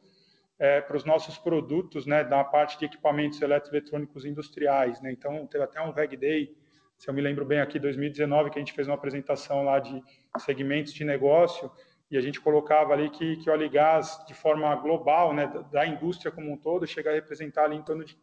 [0.59, 5.01] é, para os nossos produtos, né, na parte de equipamentos eletroeletrônicos industriais.
[5.01, 5.11] Né?
[5.11, 6.62] Então, teve até um VEG Day
[7.03, 10.01] se eu me lembro bem aqui, 2019, que a gente fez uma apresentação lá de
[10.39, 11.69] segmentos de negócio
[12.09, 15.85] e a gente colocava ali que, que óleo e gás, de forma global, né, da
[15.85, 18.17] indústria como um todo, chega a representar ali em torno de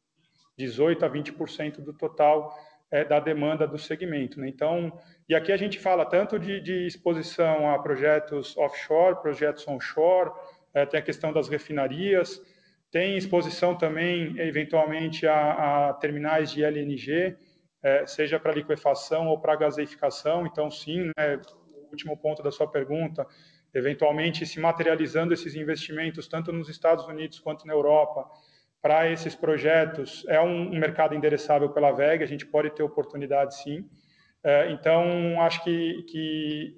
[0.57, 2.59] 18 a 20% do total
[2.91, 4.41] é, da demanda do segmento.
[4.41, 4.49] Né?
[4.49, 10.31] Então, e aqui a gente fala tanto de, de exposição a projetos offshore, projetos onshore,
[10.73, 12.41] é, tem a questão das refinarias,
[12.91, 17.37] tem exposição também, eventualmente, a, a terminais de LNG,
[17.83, 20.47] é, seja para liquefação ou para gaseificação.
[20.47, 21.41] Então, sim, né,
[21.73, 23.27] o último ponto da sua pergunta,
[23.73, 28.29] eventualmente se materializando esses investimentos tanto nos Estados Unidos quanto na Europa
[28.83, 33.57] para esses projetos é um, um, mercado endereçável pela VEG, a gente pode ter oportunidade
[33.57, 33.89] sim.
[34.43, 36.75] É, então, acho que, que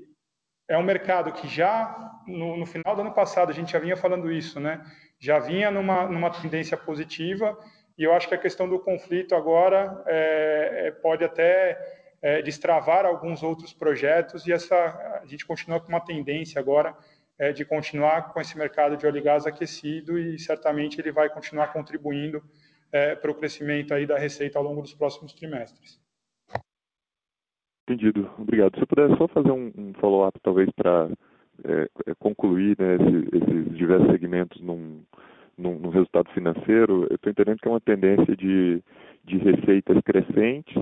[0.68, 3.96] é um mercado que já no, no, final do ano passado a gente já vinha
[3.96, 4.84] falando isso, né?
[5.18, 7.56] Já vinha numa, numa tendência positiva
[7.98, 11.78] e eu acho que a questão do conflito agora é, é, pode até
[12.20, 14.76] é, destravar alguns outros projetos e essa
[15.22, 16.96] a gente continua com uma tendência agora
[17.38, 21.28] é, de continuar com esse mercado de óleo e gás aquecido e certamente ele vai
[21.28, 22.42] continuar contribuindo
[22.92, 26.00] é, para o crescimento aí da receita ao longo dos próximos trimestres.
[27.88, 28.76] Entendido, obrigado.
[28.76, 31.10] Se eu puder só fazer um, um follow-up, talvez, para
[31.64, 35.02] é, é, concluir né, esses, esses, diversos segmentos num,
[35.56, 38.82] num, num resultado financeiro, eu estou entendendo que é uma tendência de,
[39.24, 40.74] de receitas crescentes,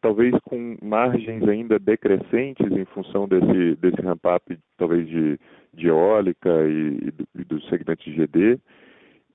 [0.00, 5.38] talvez com margens ainda decrescentes em função desse, desse ramp-up, talvez de,
[5.74, 8.60] de eólica e, e, do, e do segmento de GD.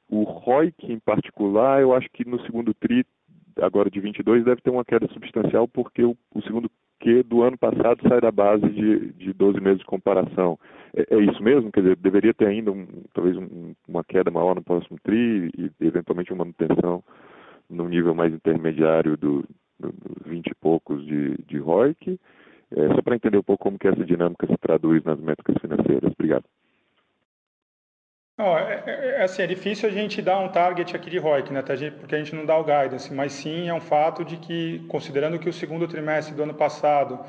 [0.10, 3.06] O ROIC, em particular, eu acho que no segundo TRI,
[3.62, 6.70] agora de 22, deve ter uma queda substancial, porque o, o segundo
[7.04, 10.58] que do ano passado sai da base de, de 12 meses de comparação.
[10.96, 11.70] É, é isso mesmo?
[11.70, 15.70] Quer dizer, deveria ter ainda um, talvez um, uma queda maior no próximo TRI e
[15.82, 17.04] eventualmente uma manutenção
[17.70, 19.44] no nível mais intermediário do,
[19.78, 19.94] do
[20.26, 22.18] 20 e poucos de, de ROIC.
[22.72, 26.14] É, só para entender um pouco como que essa dinâmica se traduz nas métricas financeiras.
[26.18, 26.46] Obrigado.
[28.36, 31.62] É, é, é, assim, é difícil a gente dar um target aqui de ROIC, né,
[31.62, 35.38] porque a gente não dá o guidance, mas sim é um fato de que, considerando
[35.38, 37.24] que o segundo trimestre do ano passado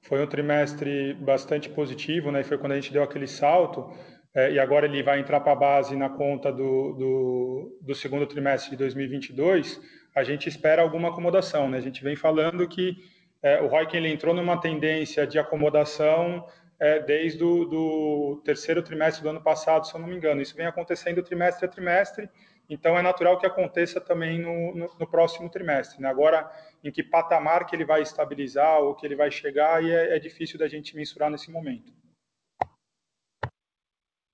[0.00, 3.92] foi um trimestre bastante positivo, né, foi quando a gente deu aquele salto,
[4.34, 8.26] é, e agora ele vai entrar para a base na conta do, do, do, segundo
[8.26, 9.78] trimestre de 2022,
[10.14, 11.68] a gente espera alguma acomodação.
[11.68, 11.76] Né?
[11.76, 12.96] A gente vem falando que
[13.42, 16.46] é, o ROIC ele entrou numa tendência de acomodação
[16.78, 20.40] é, desde o do terceiro trimestre do ano passado, se eu não me engano.
[20.40, 22.28] Isso vem acontecendo trimestre a trimestre,
[22.68, 26.00] então é natural que aconteça também no, no, no próximo trimestre.
[26.00, 26.08] Né?
[26.08, 26.50] Agora,
[26.82, 30.18] em que patamar que ele vai estabilizar ou que ele vai chegar, e é, é
[30.18, 31.92] difícil da gente mensurar nesse momento.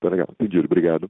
[0.01, 1.09] Tá legal, entendido, obrigado.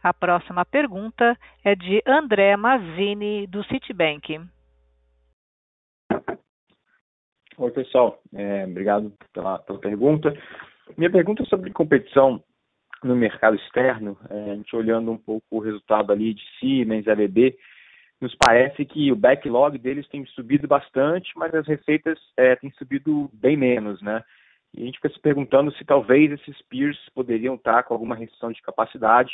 [0.00, 4.38] A próxima pergunta é de André Mazzini, do Citibank.
[7.58, 8.20] Oi, pessoal.
[8.34, 10.36] É, obrigado pela, pela pergunta.
[10.94, 12.44] Minha pergunta é sobre competição
[13.02, 14.18] no mercado externo.
[14.28, 17.56] É, a gente olhando um pouco o resultado ali de Siemens, ABB,
[18.20, 23.30] nos parece que o backlog deles tem subido bastante, mas as receitas é, têm subido
[23.32, 24.22] bem menos, né?
[24.74, 28.52] E a gente fica se perguntando se talvez esses peers poderiam estar com alguma restrição
[28.52, 29.32] de capacidade,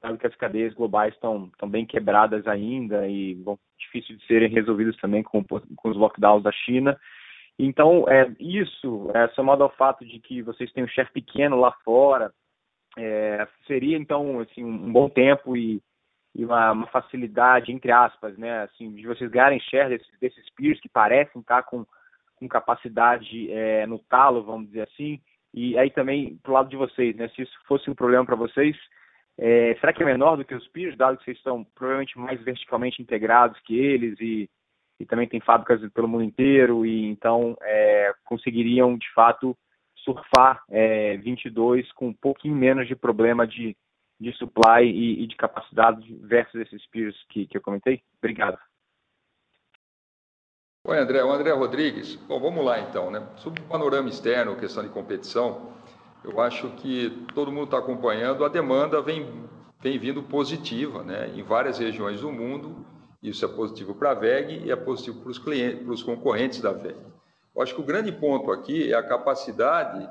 [0.00, 4.48] sabe que as cadeias globais estão, estão bem quebradas ainda e bom, difícil de serem
[4.48, 6.96] resolvidas também com, com os lockdowns da China.
[7.58, 11.72] Então, é, isso, é, somado ao fato de que vocês têm um chefe pequeno lá
[11.84, 12.32] fora,
[12.96, 15.82] é, seria então assim, um bom tempo e,
[16.34, 20.80] e uma, uma, facilidade, entre aspas, né, assim, de vocês ganharem share desses, desses peers
[20.80, 21.84] que parecem estar com,
[22.36, 25.20] com capacidade é, no talo, vamos dizer assim,
[25.52, 28.76] e aí também pro lado de vocês, né, se isso fosse um problema para vocês,
[29.36, 32.40] é, será que é menor do que os peers, dado que vocês estão provavelmente mais
[32.40, 34.48] verticalmente integrados que eles e
[34.98, 39.56] e também tem fábricas pelo mundo inteiro, e então é, conseguiriam, de fato,
[40.04, 43.76] surfar é, 22 com um pouquinho menos de problema de,
[44.18, 48.02] de supply e, e de capacidade versus esses peers que, que eu comentei?
[48.18, 48.58] Obrigado.
[50.84, 51.22] Oi, André.
[51.22, 52.16] O André Rodrigues.
[52.16, 53.10] Bom, vamos lá então.
[53.10, 53.26] Né?
[53.36, 55.72] Sobre o panorama externo, questão de competição,
[56.24, 59.48] eu acho que todo mundo está acompanhando, a demanda vem,
[59.80, 61.28] vem vindo positiva né?
[61.36, 62.86] em várias regiões do mundo
[63.22, 66.60] isso é positivo para a VEG e é positivo para os clientes, para os concorrentes
[66.60, 66.96] da VEG.
[67.54, 70.08] Eu acho que o grande ponto aqui é a capacidade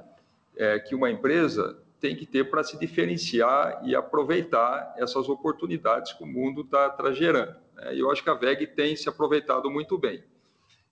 [0.55, 6.23] é, que uma empresa tem que ter para se diferenciar e aproveitar essas oportunidades que
[6.23, 7.55] o mundo está tá gerando.
[7.75, 7.93] Né?
[7.95, 10.23] Eu acho que a VEG tem se aproveitado muito bem.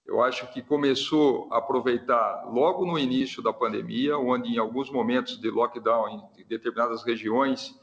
[0.06, 5.39] Eu acho que começou a aproveitar logo no início da pandemia, onde em alguns momentos
[5.39, 7.75] de lockdown em determinadas regiões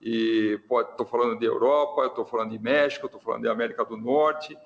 [0.00, 0.58] e
[0.90, 4.56] estou falando de Europa, estou falando de México, estou falando de América do Norte.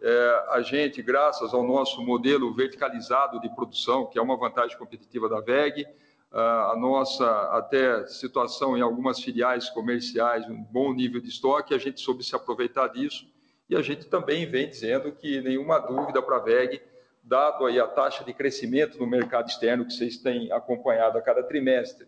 [0.00, 5.28] É, a gente, graças ao nosso modelo verticalizado de produção, que é uma vantagem competitiva
[5.28, 5.86] da VEG,
[6.30, 7.26] a nossa
[7.56, 12.36] até situação em algumas filiais comerciais, um bom nível de estoque, a gente soube se
[12.36, 13.26] aproveitar disso
[13.68, 16.82] e a gente também vem dizendo que nenhuma dúvida para a VEG,
[17.22, 21.42] dado aí a taxa de crescimento no mercado externo que vocês têm acompanhado a cada
[21.42, 22.06] trimestre,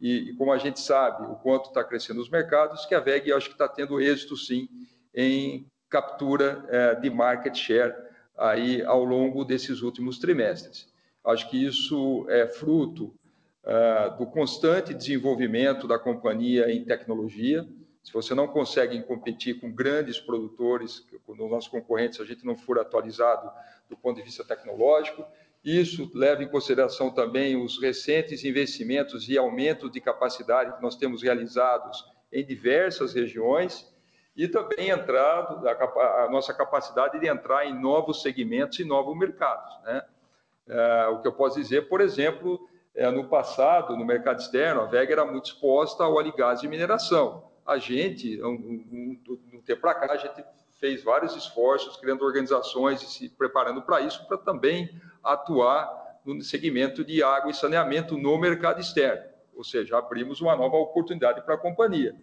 [0.00, 3.32] e, e como a gente sabe o quanto está crescendo os mercados, que a VEG
[3.32, 4.68] acho que está tendo êxito sim
[5.14, 7.94] em captura é, de market share
[8.38, 10.88] aí ao longo desses últimos trimestres.
[11.24, 13.12] Acho que isso é fruto
[13.64, 17.68] é, do constante desenvolvimento da companhia em tecnologia.
[18.02, 22.56] se você não consegue competir com grandes produtores, com os nossos concorrentes, a gente não
[22.56, 23.50] for atualizado
[23.88, 25.26] do ponto de vista tecnológico.
[25.64, 31.22] Isso leva em consideração também os recentes investimentos e aumento de capacidade que nós temos
[31.22, 32.02] realizados
[32.32, 33.86] em diversas regiões
[34.34, 39.70] e também entrado a, a nossa capacidade de entrar em novos segmentos e novos mercados.
[39.84, 40.02] Né?
[40.66, 44.86] É, o que eu posso dizer, por exemplo, é, no passado, no mercado externo, a
[44.86, 47.50] VEG era muito exposta ao óleo e gás de mineração.
[47.66, 49.20] A gente, um, um,
[49.54, 50.42] um tempo para cá, a gente
[50.78, 54.88] fez vários esforços, criando organizações e se preparando para isso, para também
[55.22, 59.22] atuar no segmento de água e saneamento no mercado externo.
[59.54, 62.14] Ou seja, abrimos uma nova oportunidade para a companhia.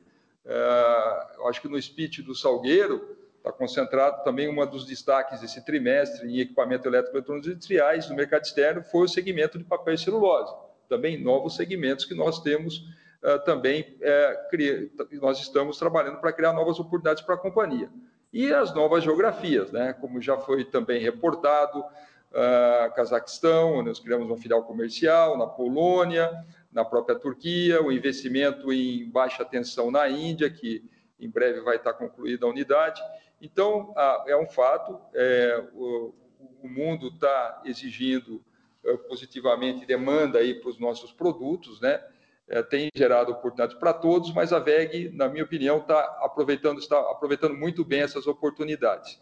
[0.45, 5.63] É, eu acho que no speech do Salgueiro está concentrado também um dos destaques desse
[5.63, 9.97] trimestre em equipamento elétrico eletrônicos industriais no mercado externo foi o segmento de papel e
[9.97, 10.53] celulose.
[10.87, 12.77] Também novos segmentos que nós temos
[13.23, 17.89] uh, também uh, nós estamos trabalhando para criar novas oportunidades para a companhia.
[18.31, 19.93] E as novas geografias, né?
[19.93, 21.83] como já foi também reportado,
[22.31, 26.31] uh, Cazaquistão, nós criamos uma filial comercial, na Polônia,
[26.71, 30.83] na própria Turquia, o investimento em baixa tensão na Índia, que
[31.19, 33.01] em breve vai estar concluída a unidade.
[33.41, 33.93] Então,
[34.27, 36.13] é um fato, é, o,
[36.61, 38.43] o, mundo está exigindo
[38.83, 42.03] é, positivamente demanda aí para os nossos produtos, né?
[42.49, 46.97] É, tem gerado oportunidades para todos, mas a VEG, na minha opinião, está aproveitando, está
[47.11, 49.19] aproveitando muito bem essas oportunidades.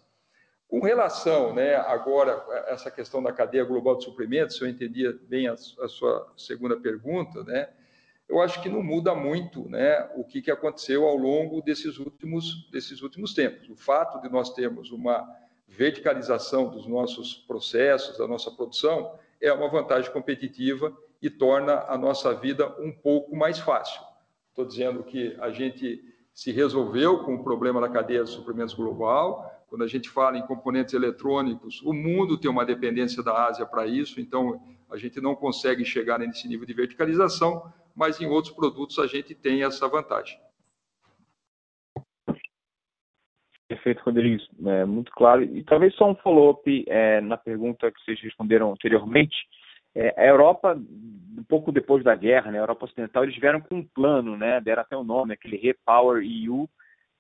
[0.76, 5.18] Com relação, né, agora, a essa questão da cadeia global de suprimentos, se eu entendia
[5.30, 7.70] bem a, a sua segunda pergunta, né,
[8.28, 12.70] eu acho que não muda muito né, o que, que aconteceu ao longo desses últimos,
[12.72, 13.70] desses últimos tempos.
[13.70, 15.26] O fato de nós termos uma
[15.66, 22.34] verticalização dos nossos processos, da nossa produção, é uma vantagem competitiva e torna a nossa
[22.34, 24.02] vida um pouco mais fácil.
[24.50, 26.04] Estou dizendo que a gente
[26.34, 30.46] se resolveu com o problema da cadeia de suprimentos global, quando a gente fala em
[30.46, 35.36] componentes eletrônicos, o mundo tem uma dependência da Ásia para isso, então a gente não
[35.36, 40.38] consegue chegar nesse nível de verticalização, mas em outros produtos a gente tem essa vantagem.
[43.68, 44.48] Perfeito, Rodrigues.
[44.64, 45.44] É, muito claro.
[45.44, 49.36] E talvez só um follow-up é, na pergunta que vocês responderam anteriormente.
[49.96, 53.76] É, a Europa, um pouco depois da guerra, né, a Europa Ocidental, eles vieram com
[53.76, 56.70] um plano, né, deram até o nome, aquele Repower EU,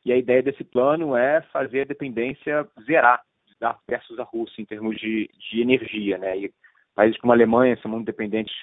[0.05, 3.21] e a ideia desse plano é fazer a dependência zerar
[3.87, 6.37] versus a Rússia em termos de, de energia, né?
[6.37, 6.53] E
[6.93, 8.53] países como a Alemanha são muito dependentes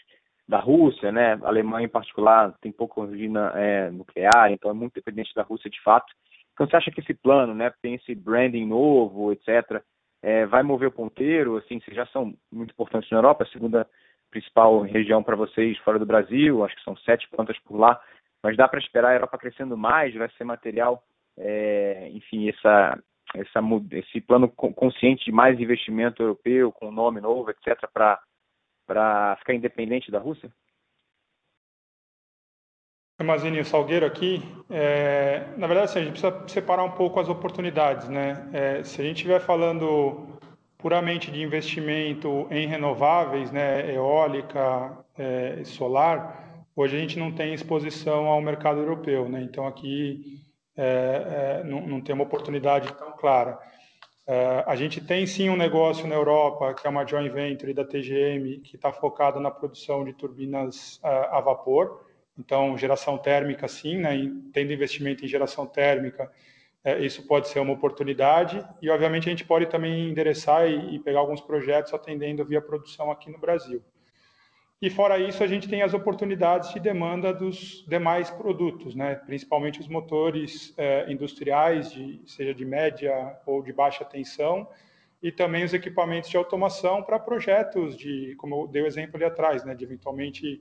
[0.46, 1.38] da Rússia, né?
[1.42, 5.68] A Alemanha em particular tem pouca usina é, nuclear, então é muito dependente da Rússia
[5.68, 6.12] de fato.
[6.52, 9.82] Então você acha que esse plano, né, tem esse branding novo, etc.,
[10.22, 11.56] é, vai mover o ponteiro?
[11.56, 13.88] Assim, vocês já são muito importantes na Europa, a segunda
[14.30, 18.00] principal região para vocês fora do Brasil, acho que são sete plantas por lá,
[18.42, 21.02] mas dá para esperar a Europa crescendo mais, vai ser material
[21.44, 22.98] é, enfim, essa,
[23.34, 23.60] essa,
[23.92, 27.76] esse plano consciente de mais investimento europeu, com nome novo, etc.,
[28.86, 30.50] para ficar independente da Rússia?
[33.22, 34.42] Mazini, Salgueiro aqui.
[34.68, 38.08] É, na verdade, assim, a gente precisa separar um pouco as oportunidades.
[38.08, 38.48] Né?
[38.52, 40.38] É, se a gente estiver falando
[40.76, 48.26] puramente de investimento em renováveis, né, eólica, é, solar, hoje a gente não tem exposição
[48.26, 49.28] ao mercado europeu.
[49.28, 49.42] Né?
[49.42, 50.41] Então, aqui
[50.76, 53.58] é, é, não, não, tem uma oportunidade tão clara.
[54.26, 57.84] É, a gente tem sim um negócio na Europa, que é uma joint venture da
[57.84, 62.06] TGM, que está focado na produção de turbinas é, a vapor,
[62.38, 64.16] então geração térmica sim, né,
[64.52, 66.30] tendo investimento em geração térmica,
[66.84, 70.98] é, isso pode ser uma oportunidade, e obviamente a gente pode também endereçar e, e
[71.00, 73.82] pegar alguns projetos atendendo via produção aqui no Brasil.
[74.82, 79.14] E fora isso, a gente tem as oportunidades de demanda dos demais produtos, né?
[79.14, 84.68] principalmente os motores é, industriais, de, seja de média ou de baixa tensão,
[85.22, 89.24] e também os equipamentos de automação para projetos de, como eu dei o exemplo ali
[89.24, 89.72] atrás, né?
[89.72, 90.60] de eventualmente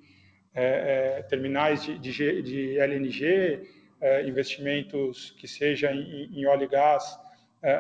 [0.54, 3.82] é, é, terminais de, de, de LNG,
[4.28, 7.20] investimentos que seja em, em óleo e gás,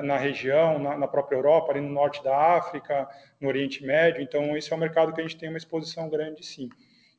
[0.03, 3.09] na região, na, na, própria Europa, ali no norte da África,
[3.39, 4.21] no Oriente Médio.
[4.21, 6.69] Então, esse é um mercado que a gente tem uma exposição grande, sim.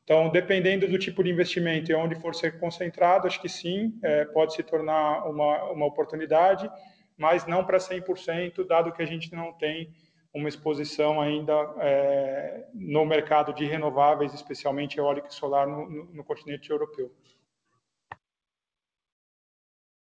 [0.05, 4.25] Então, dependendo do tipo de investimento e onde for ser concentrado, acho que sim, é,
[4.27, 6.71] pode se tornar uma, uma oportunidade,
[7.17, 9.93] mas não para 100%, dado que a gente não tem
[10.35, 16.25] uma exposição ainda é, no mercado de renováveis, especialmente eólica e solar, no, no, no
[16.25, 17.13] continente europeu.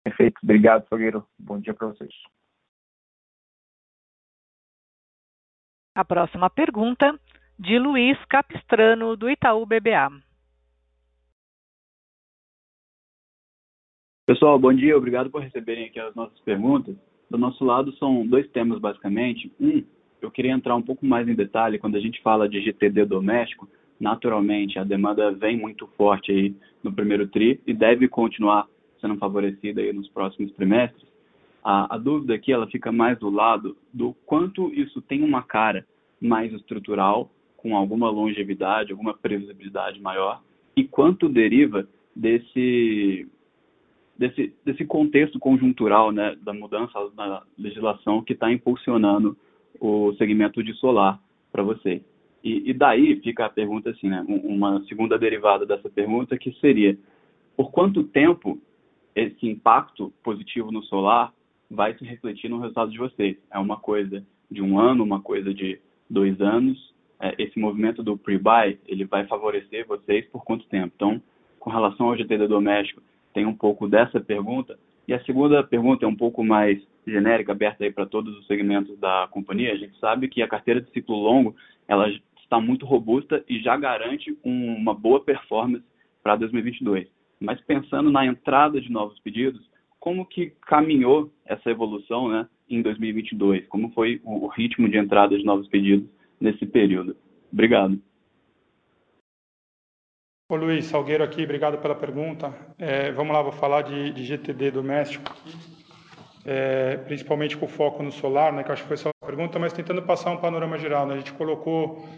[0.04, 0.38] Perfeito.
[0.42, 1.26] Obrigado, Fogueiro.
[1.38, 2.12] Bom dia para vocês.
[5.98, 7.18] A próxima pergunta,
[7.58, 10.08] de Luiz Capistrano, do Itaú BBA.
[14.24, 14.96] Pessoal, bom dia.
[14.96, 16.94] Obrigado por receberem aqui as nossas perguntas.
[17.28, 19.52] Do nosso lado, são dois temas, basicamente.
[19.60, 19.82] Um,
[20.22, 23.68] eu queria entrar um pouco mais em detalhe quando a gente fala de GTD doméstico.
[23.98, 28.68] Naturalmente, a demanda vem muito forte aí no primeiro TRI e deve continuar
[29.00, 31.08] sendo favorecida aí nos próximos trimestres.
[31.70, 35.86] A, a dúvida aqui ela fica mais do lado do quanto isso tem uma cara
[36.18, 40.42] mais estrutural, com alguma longevidade, alguma previsibilidade maior,
[40.74, 43.28] e quanto deriva desse
[44.16, 49.36] desse, desse contexto conjuntural né, da mudança na legislação que está impulsionando
[49.78, 51.20] o segmento de solar
[51.52, 52.02] para você.
[52.42, 56.98] E, e, daí fica a pergunta assim, né, uma segunda derivada dessa pergunta que seria,
[57.54, 58.58] por quanto tempo
[59.14, 61.36] esse impacto positivo no solar
[61.70, 63.36] vai se refletir no resultado de vocês?
[63.52, 66.94] É uma coisa de um ano, uma coisa de dois anos?
[67.20, 70.92] É, esse movimento do pre-buy, ele vai favorecer vocês por quanto tempo?
[70.94, 71.20] Então,
[71.58, 73.02] com relação ao GTD doméstico,
[73.34, 74.78] tem um pouco dessa pergunta.
[75.06, 78.98] E a segunda pergunta é um pouco mais genérica, aberta aí para todos os segmentos
[78.98, 79.72] da companhia.
[79.72, 81.56] A gente sabe que a carteira de ciclo longo
[81.86, 82.08] ela
[82.42, 85.84] está muito robusta e já garante um, uma boa performance
[86.22, 87.08] para 2022.
[87.40, 89.62] Mas pensando na entrada de novos pedidos,
[90.08, 93.66] como que caminhou essa evolução né, em 2022?
[93.68, 96.08] Como foi o, ritmo de entrada de novos pedidos
[96.40, 97.14] nesse período?
[97.52, 98.00] Obrigado.
[100.50, 102.54] Ô Luiz, Salgueiro aqui, obrigado pela pergunta.
[102.78, 105.30] É, vamos lá, vou falar de, de GTD doméstico
[106.42, 109.74] é, principalmente com foco no solar, né, que acho que foi só a pergunta, mas
[109.74, 111.06] tentando passar um panorama geral.
[111.06, 112.08] Né, a gente colocou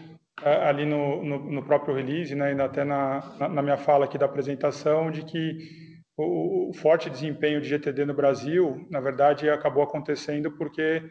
[0.41, 4.05] é, ali no, no, no, próprio release, né, ainda até na, na, na, minha fala
[4.05, 9.49] aqui da apresentação, de que o, o forte desempenho de GTD no Brasil, na verdade,
[9.49, 11.03] acabou acontecendo porque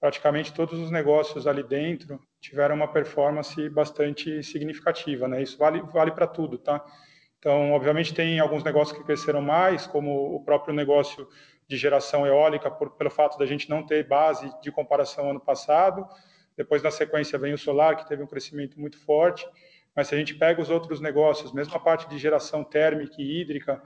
[0.00, 5.42] praticamente todos os negócios ali dentro tiveram uma performance bastante significativa, né?
[5.42, 6.84] Isso vale vale para tudo, tá?
[7.38, 11.28] Então, obviamente tem alguns negócios que cresceram mais, como o próprio negócio
[11.68, 16.06] de geração eólica, por, pelo fato da gente não ter base de comparação ano passado.
[16.56, 19.46] Depois, na sequência, vem o solar, que teve um crescimento muito forte.
[19.94, 23.40] Mas se a gente pega os outros negócios, mesmo a parte de geração térmica e
[23.40, 23.80] hídrica,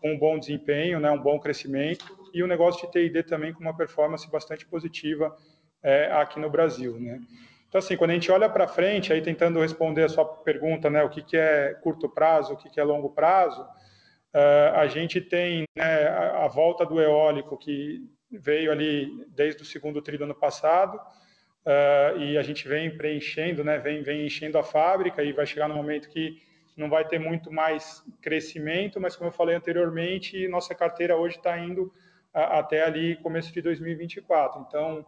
[0.00, 3.60] com um bom desempenho, né, um bom crescimento, e o negócio de TID também com
[3.60, 5.34] uma performance bastante positiva
[5.82, 7.20] é, aqui no Brasil, né?
[7.68, 11.02] Então, assim, quando a gente olha para frente, aí tentando responder a sua pergunta, né,
[11.02, 15.20] o que, que é curto prazo, o que, que é longo prazo, uh, a gente
[15.20, 20.24] tem né, a, a, volta do eólico que veio ali desde o segundo tri do
[20.24, 25.32] ano passado, uh, e a gente vem preenchendo, né, vem, vem enchendo a fábrica e
[25.32, 26.40] vai chegar no momento que
[26.76, 31.58] não vai ter muito mais crescimento, mas como eu falei anteriormente, nossa carteira hoje está
[31.58, 31.92] indo
[32.32, 34.64] a, até ali começo de 2024.
[34.68, 35.04] Então,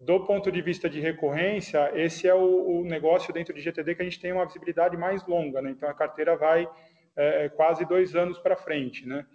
[0.00, 4.02] do ponto de vista de recorrência, esse é o, o, negócio dentro de GTD que
[4.02, 5.70] a gente tem uma visibilidade mais longa, né?
[5.70, 6.68] Então a carteira vai
[7.16, 9.26] é, é quase dois anos para frente, né?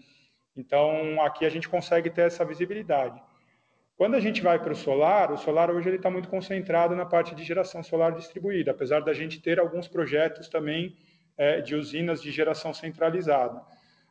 [0.55, 3.21] Então aqui a gente consegue ter essa visibilidade.
[3.97, 7.05] Quando a gente vai para o solar, o solar hoje ele está muito concentrado na
[7.05, 10.95] parte de geração solar distribuída, apesar da gente ter alguns projetos também
[11.37, 13.61] é, de usinas de geração centralizada.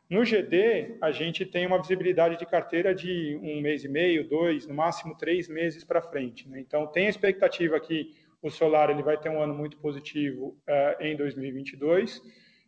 [0.09, 4.67] No GD, a gente tem uma visibilidade de carteira de um mês e meio, dois,
[4.67, 6.47] no máximo três meses para frente.
[6.47, 6.59] Né?
[6.59, 8.11] Então, tem a expectativa que
[8.41, 12.21] o solar ele vai ter um ano muito positivo uh, em 2022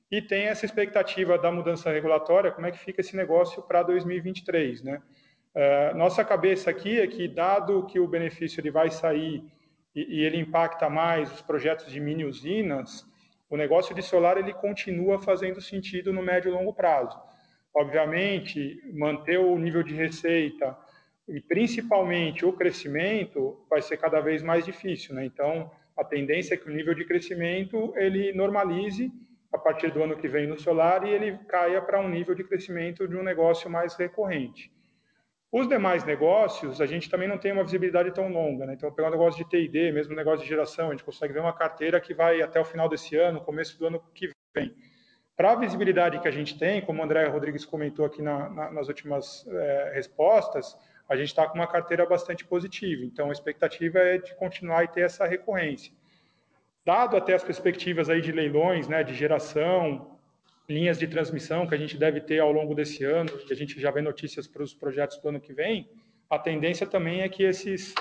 [0.10, 4.82] e tem essa expectativa da mudança regulatória, como é que fica esse negócio para 2023,
[4.82, 5.01] né?
[5.53, 9.43] Uh, nossa cabeça aqui é que, dado que o benefício ele vai sair
[9.93, 13.06] e, e ele impacta mais os projetos de mini usinas,
[13.56, 17.18] o negócio de solar ele continua fazendo sentido no médio e longo prazo.
[17.74, 20.78] Obviamente, manter o nível de receita
[21.28, 25.26] e principalmente o crescimento vai ser cada vez mais difícil, né?
[25.26, 29.10] Então, a tendência é que o nível de crescimento ele normalize
[29.53, 32.43] a partir do ano que vem no solar e ele caia para um nível de
[32.43, 34.70] crescimento de um negócio mais recorrente.
[35.58, 38.66] Os demais negócios, a gente também não tem uma visibilidade tão longa.
[38.66, 38.74] Né?
[38.74, 41.39] Então, pegar um negócio de TID, mesmo um negócio de geração, a gente consegue ver
[41.39, 44.76] uma carteira que vai até o final desse ano, começo do ano que vem.
[45.34, 48.70] Para a visibilidade que a gente tem, como o André Rodrigues comentou aqui na, na,
[48.70, 50.78] nas últimas é, respostas,
[51.08, 53.06] a gente está com uma carteira bastante positiva.
[53.06, 55.93] Então, a expectativa é de continuar e ter essa recorrência.
[56.86, 60.14] Dado até as perspectivas aí de leilões, né, de geração,
[60.68, 63.80] linhas de transmissão que a gente deve ter ao longo desse ano, que a gente
[63.80, 65.88] já vê notícias para os projetos do ano que vem,
[66.30, 67.93] a tendência também é que esses,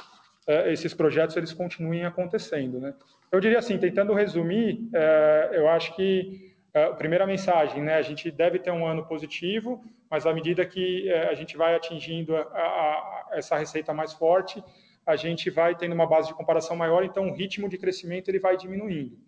[0.49, 2.81] uh, esses projetos eles continuem acontecendo.
[2.81, 2.95] Né?
[3.31, 8.03] Eu diria assim, tentando resumir, uh, eu acho que uh, a primeira mensagem, né, a
[8.03, 12.41] gente deve ter um ano positivo, mas à medida que a gente vai atingindo a,
[12.41, 14.63] a, a essa receita mais forte,
[15.05, 18.39] a gente vai tendo uma base de comparação maior, então o ritmo de crescimento ele
[18.39, 19.19] vai diminuindo.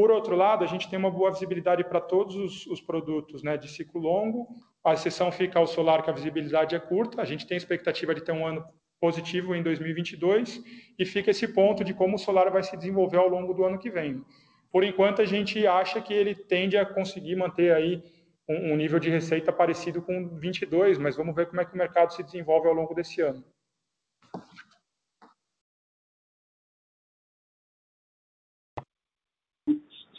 [0.00, 3.58] Por outro lado, a gente tem uma boa visibilidade para todos os, os, produtos né,
[3.58, 4.48] de ciclo longo,
[4.82, 8.24] a exceção fica ao solar, que a visibilidade é curta, a gente tem expectativa de
[8.24, 8.64] ter um ano
[8.98, 10.64] positivo em 2022,
[10.98, 13.78] e fica esse ponto de como o solar vai se desenvolver ao longo do ano
[13.78, 14.24] que vem.
[14.72, 18.02] Por enquanto, a gente acha que ele tende a conseguir manter aí
[18.48, 21.78] um, um nível de receita parecido com 22, mas vamos ver como é que o
[21.78, 23.44] mercado se desenvolve ao longo desse ano.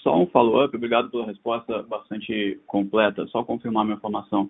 [0.01, 3.27] Só um follow-up, obrigado pela resposta bastante completa.
[3.27, 4.49] Só confirmar minha informação.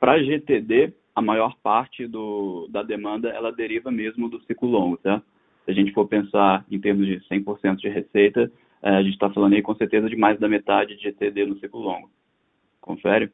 [0.00, 5.24] Para GTD, a maior parte do, da demanda ela deriva mesmo do ciclo longo, certo?
[5.64, 8.50] Se a gente for pensar em termos de 100% de receita,
[8.82, 11.58] é, a gente está falando aí com certeza de mais da metade de GTD no
[11.58, 12.10] ciclo longo.
[12.80, 13.30] Confere?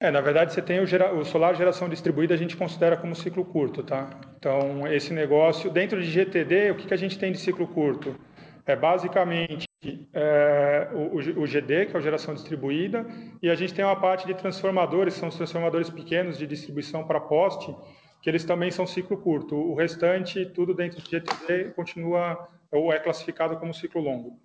[0.00, 3.14] É, na verdade, você tem o, gera, o, solar geração distribuída, a gente considera como
[3.14, 4.10] ciclo curto, tá?
[4.36, 8.16] Então, esse negócio, dentro de GTD, o que, que a gente tem de ciclo curto?
[8.64, 9.66] É basicamente
[10.12, 13.06] é, o, o, GD, que é a geração distribuída,
[13.42, 17.20] e a gente tem uma parte de transformadores, são os transformadores pequenos de distribuição para
[17.20, 17.74] poste,
[18.22, 19.56] que eles também são ciclo curto.
[19.56, 24.40] O restante, tudo dentro de GTD, continua ou é classificado como ciclo longo.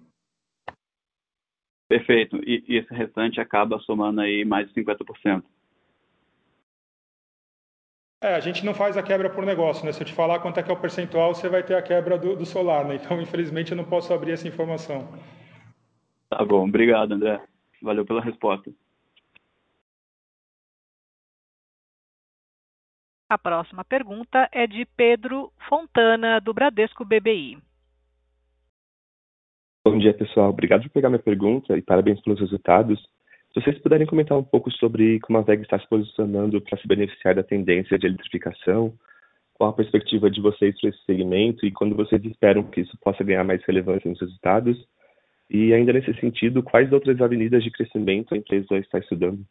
[1.88, 2.38] Perfeito.
[2.38, 5.43] E, e esse restante acaba somando aí mais de 50%.
[8.20, 9.91] É, a gente não faz a quebra por negócio, né?
[9.91, 12.18] Se eu te falar quanto é que é o percentual, você vai ter a quebra
[12.18, 12.95] do, do solar, né?
[12.95, 15.07] Então, infelizmente, eu não posso abrir essa informação.
[16.30, 17.39] Tá bom, obrigado, André.
[17.82, 18.72] Valeu pela resposta.
[23.30, 27.57] A próxima pergunta é de Pedro Fontana, do Bradesco BBI.
[29.86, 30.49] Bom dia, pessoal.
[30.49, 32.99] Obrigado por pegar minha pergunta e parabéns pelos resultados.
[33.58, 36.88] Se vocês puderem comentar um pouco sobre como a VEG está se posicionando para se
[36.88, 38.93] beneficiar da tendência de eletrificação,
[39.55, 43.24] qual a perspectiva de vocês para esse segmento e quando vocês esperam que isso possa
[43.24, 44.78] ganhar mais relevância nos resultados?
[45.49, 49.43] E ainda nesse sentido, quais outras avenidas de crescimento a empresa está estudando?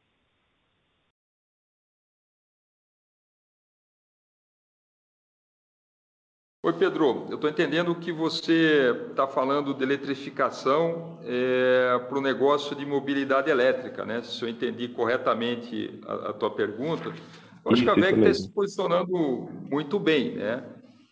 [6.67, 7.29] Oi, Pedro.
[7.29, 13.49] Eu estou entendendo que você está falando de eletrificação é, para o negócio de mobilidade
[13.49, 14.21] elétrica, né?
[14.23, 17.15] Se eu entendi corretamente a, a tua pergunta.
[17.65, 20.65] Eu acho que a VEG está se posicionando muito bem, né?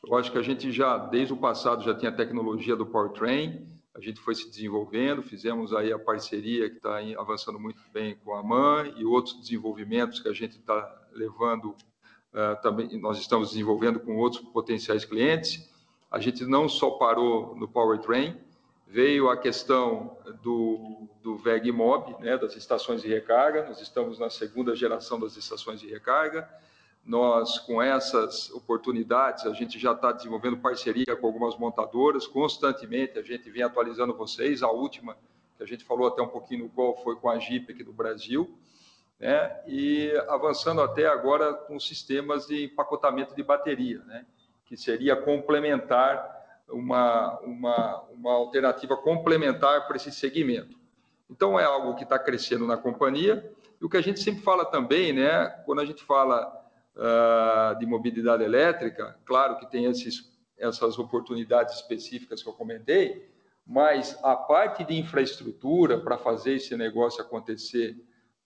[0.05, 3.65] Eu acho que a gente já, desde o passado, já tinha a tecnologia do powertrain,
[3.95, 8.35] a gente foi se desenvolvendo, fizemos aí a parceria que está avançando muito bem com
[8.35, 11.77] a MAN e outros desenvolvimentos que a gente está levando
[12.63, 15.71] também nós estamos desenvolvendo com outros potenciais clientes.
[16.11, 18.37] A gente não só parou no powertrain,
[18.87, 23.67] veio a questão do, do VEG Mob, né, das estações de recarga.
[23.67, 26.49] Nós estamos na segunda geração das estações de recarga.
[27.05, 32.27] Nós, com essas oportunidades, a gente já está desenvolvendo parceria com algumas montadoras.
[32.27, 34.63] Constantemente a gente vem atualizando vocês.
[34.63, 35.17] A última,
[35.57, 37.93] que a gente falou até um pouquinho no qual foi com a Jeep aqui do
[37.93, 38.57] Brasil
[39.25, 39.59] né?
[39.67, 44.27] e avançando até agora com sistemas de empacotamento de bateria, né?
[44.67, 46.33] que seria complementar,
[46.69, 50.79] uma, uma, uma alternativa complementar para esse segmento.
[51.31, 53.51] Então, é algo que está crescendo na companhia.
[53.81, 56.47] E o que a gente sempre fala também, né, quando a gente fala
[56.95, 63.27] uh, de mobilidade elétrica, claro que tem esses, essas oportunidades específicas que eu comentei,
[63.67, 67.97] mas a parte de infraestrutura para fazer esse negócio acontecer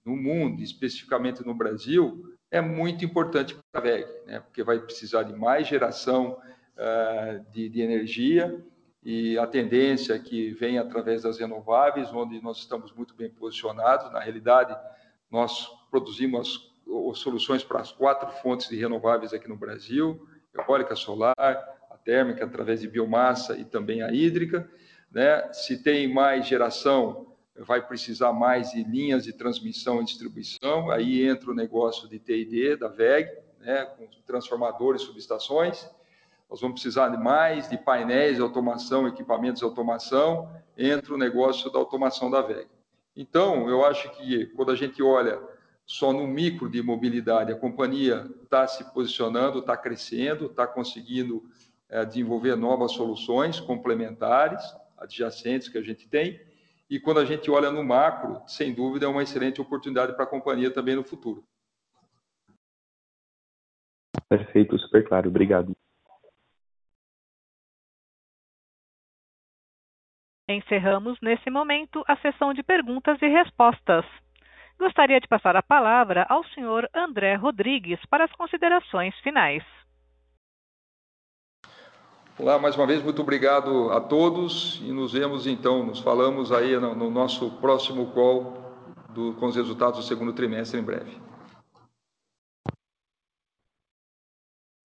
[0.08, 4.40] no mundo, especificamente no Brasil, é muito importante para a VEG, né?
[4.40, 6.38] porque vai precisar de mais geração
[6.76, 8.64] uh, de, de, energia
[9.02, 14.10] e a tendência é que vem através das renováveis, onde nós estamos muito bem posicionados.
[14.12, 14.74] Na realidade,
[15.30, 16.72] nós produzimos
[17.12, 22.44] as, soluções para as quatro fontes de renováveis aqui no Brasil, eólica solar, a térmica
[22.44, 24.68] através de biomassa e também a hídrica.
[25.10, 25.52] Né?
[25.52, 31.50] Se tem mais geração vai precisar mais de linhas de transmissão e distribuição, aí entra
[31.50, 33.30] o negócio de TID, da VEG,
[33.60, 35.88] né, com transformadores, subestações,
[36.48, 41.70] nós vamos precisar de mais de painéis de automação, equipamentos de automação, entra o negócio
[41.70, 42.68] da automação da VEG.
[43.14, 45.40] Então, eu acho que quando a gente olha
[45.84, 51.44] só no micro de mobilidade, a companhia está se posicionando, está crescendo, está conseguindo
[51.88, 54.62] é, desenvolver novas soluções complementares,
[54.96, 56.40] adjacentes que a gente tem,
[56.90, 60.28] e quando a gente olha no macro, sem dúvida é uma excelente oportunidade para a
[60.28, 61.44] companhia também no futuro.
[64.28, 65.28] Perfeito, super claro.
[65.28, 65.76] Obrigado.
[70.48, 74.04] Encerramos nesse momento a sessão de perguntas e respostas.
[74.78, 79.62] Gostaria de passar a palavra ao senhor André Rodrigues para as considerações finais.
[82.40, 86.78] Olá, mais uma vez, muito obrigado a todos e nos vemos então, nos falamos aí
[86.78, 88.54] no, no nosso próximo call
[89.08, 91.20] do, com os resultados do segundo trimestre em breve.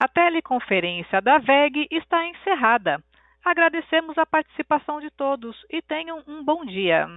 [0.02, 3.04] A teleconferência da VEG está encerrada.
[3.46, 7.08] Agradecemos a participação de todos e tenham um bom dia.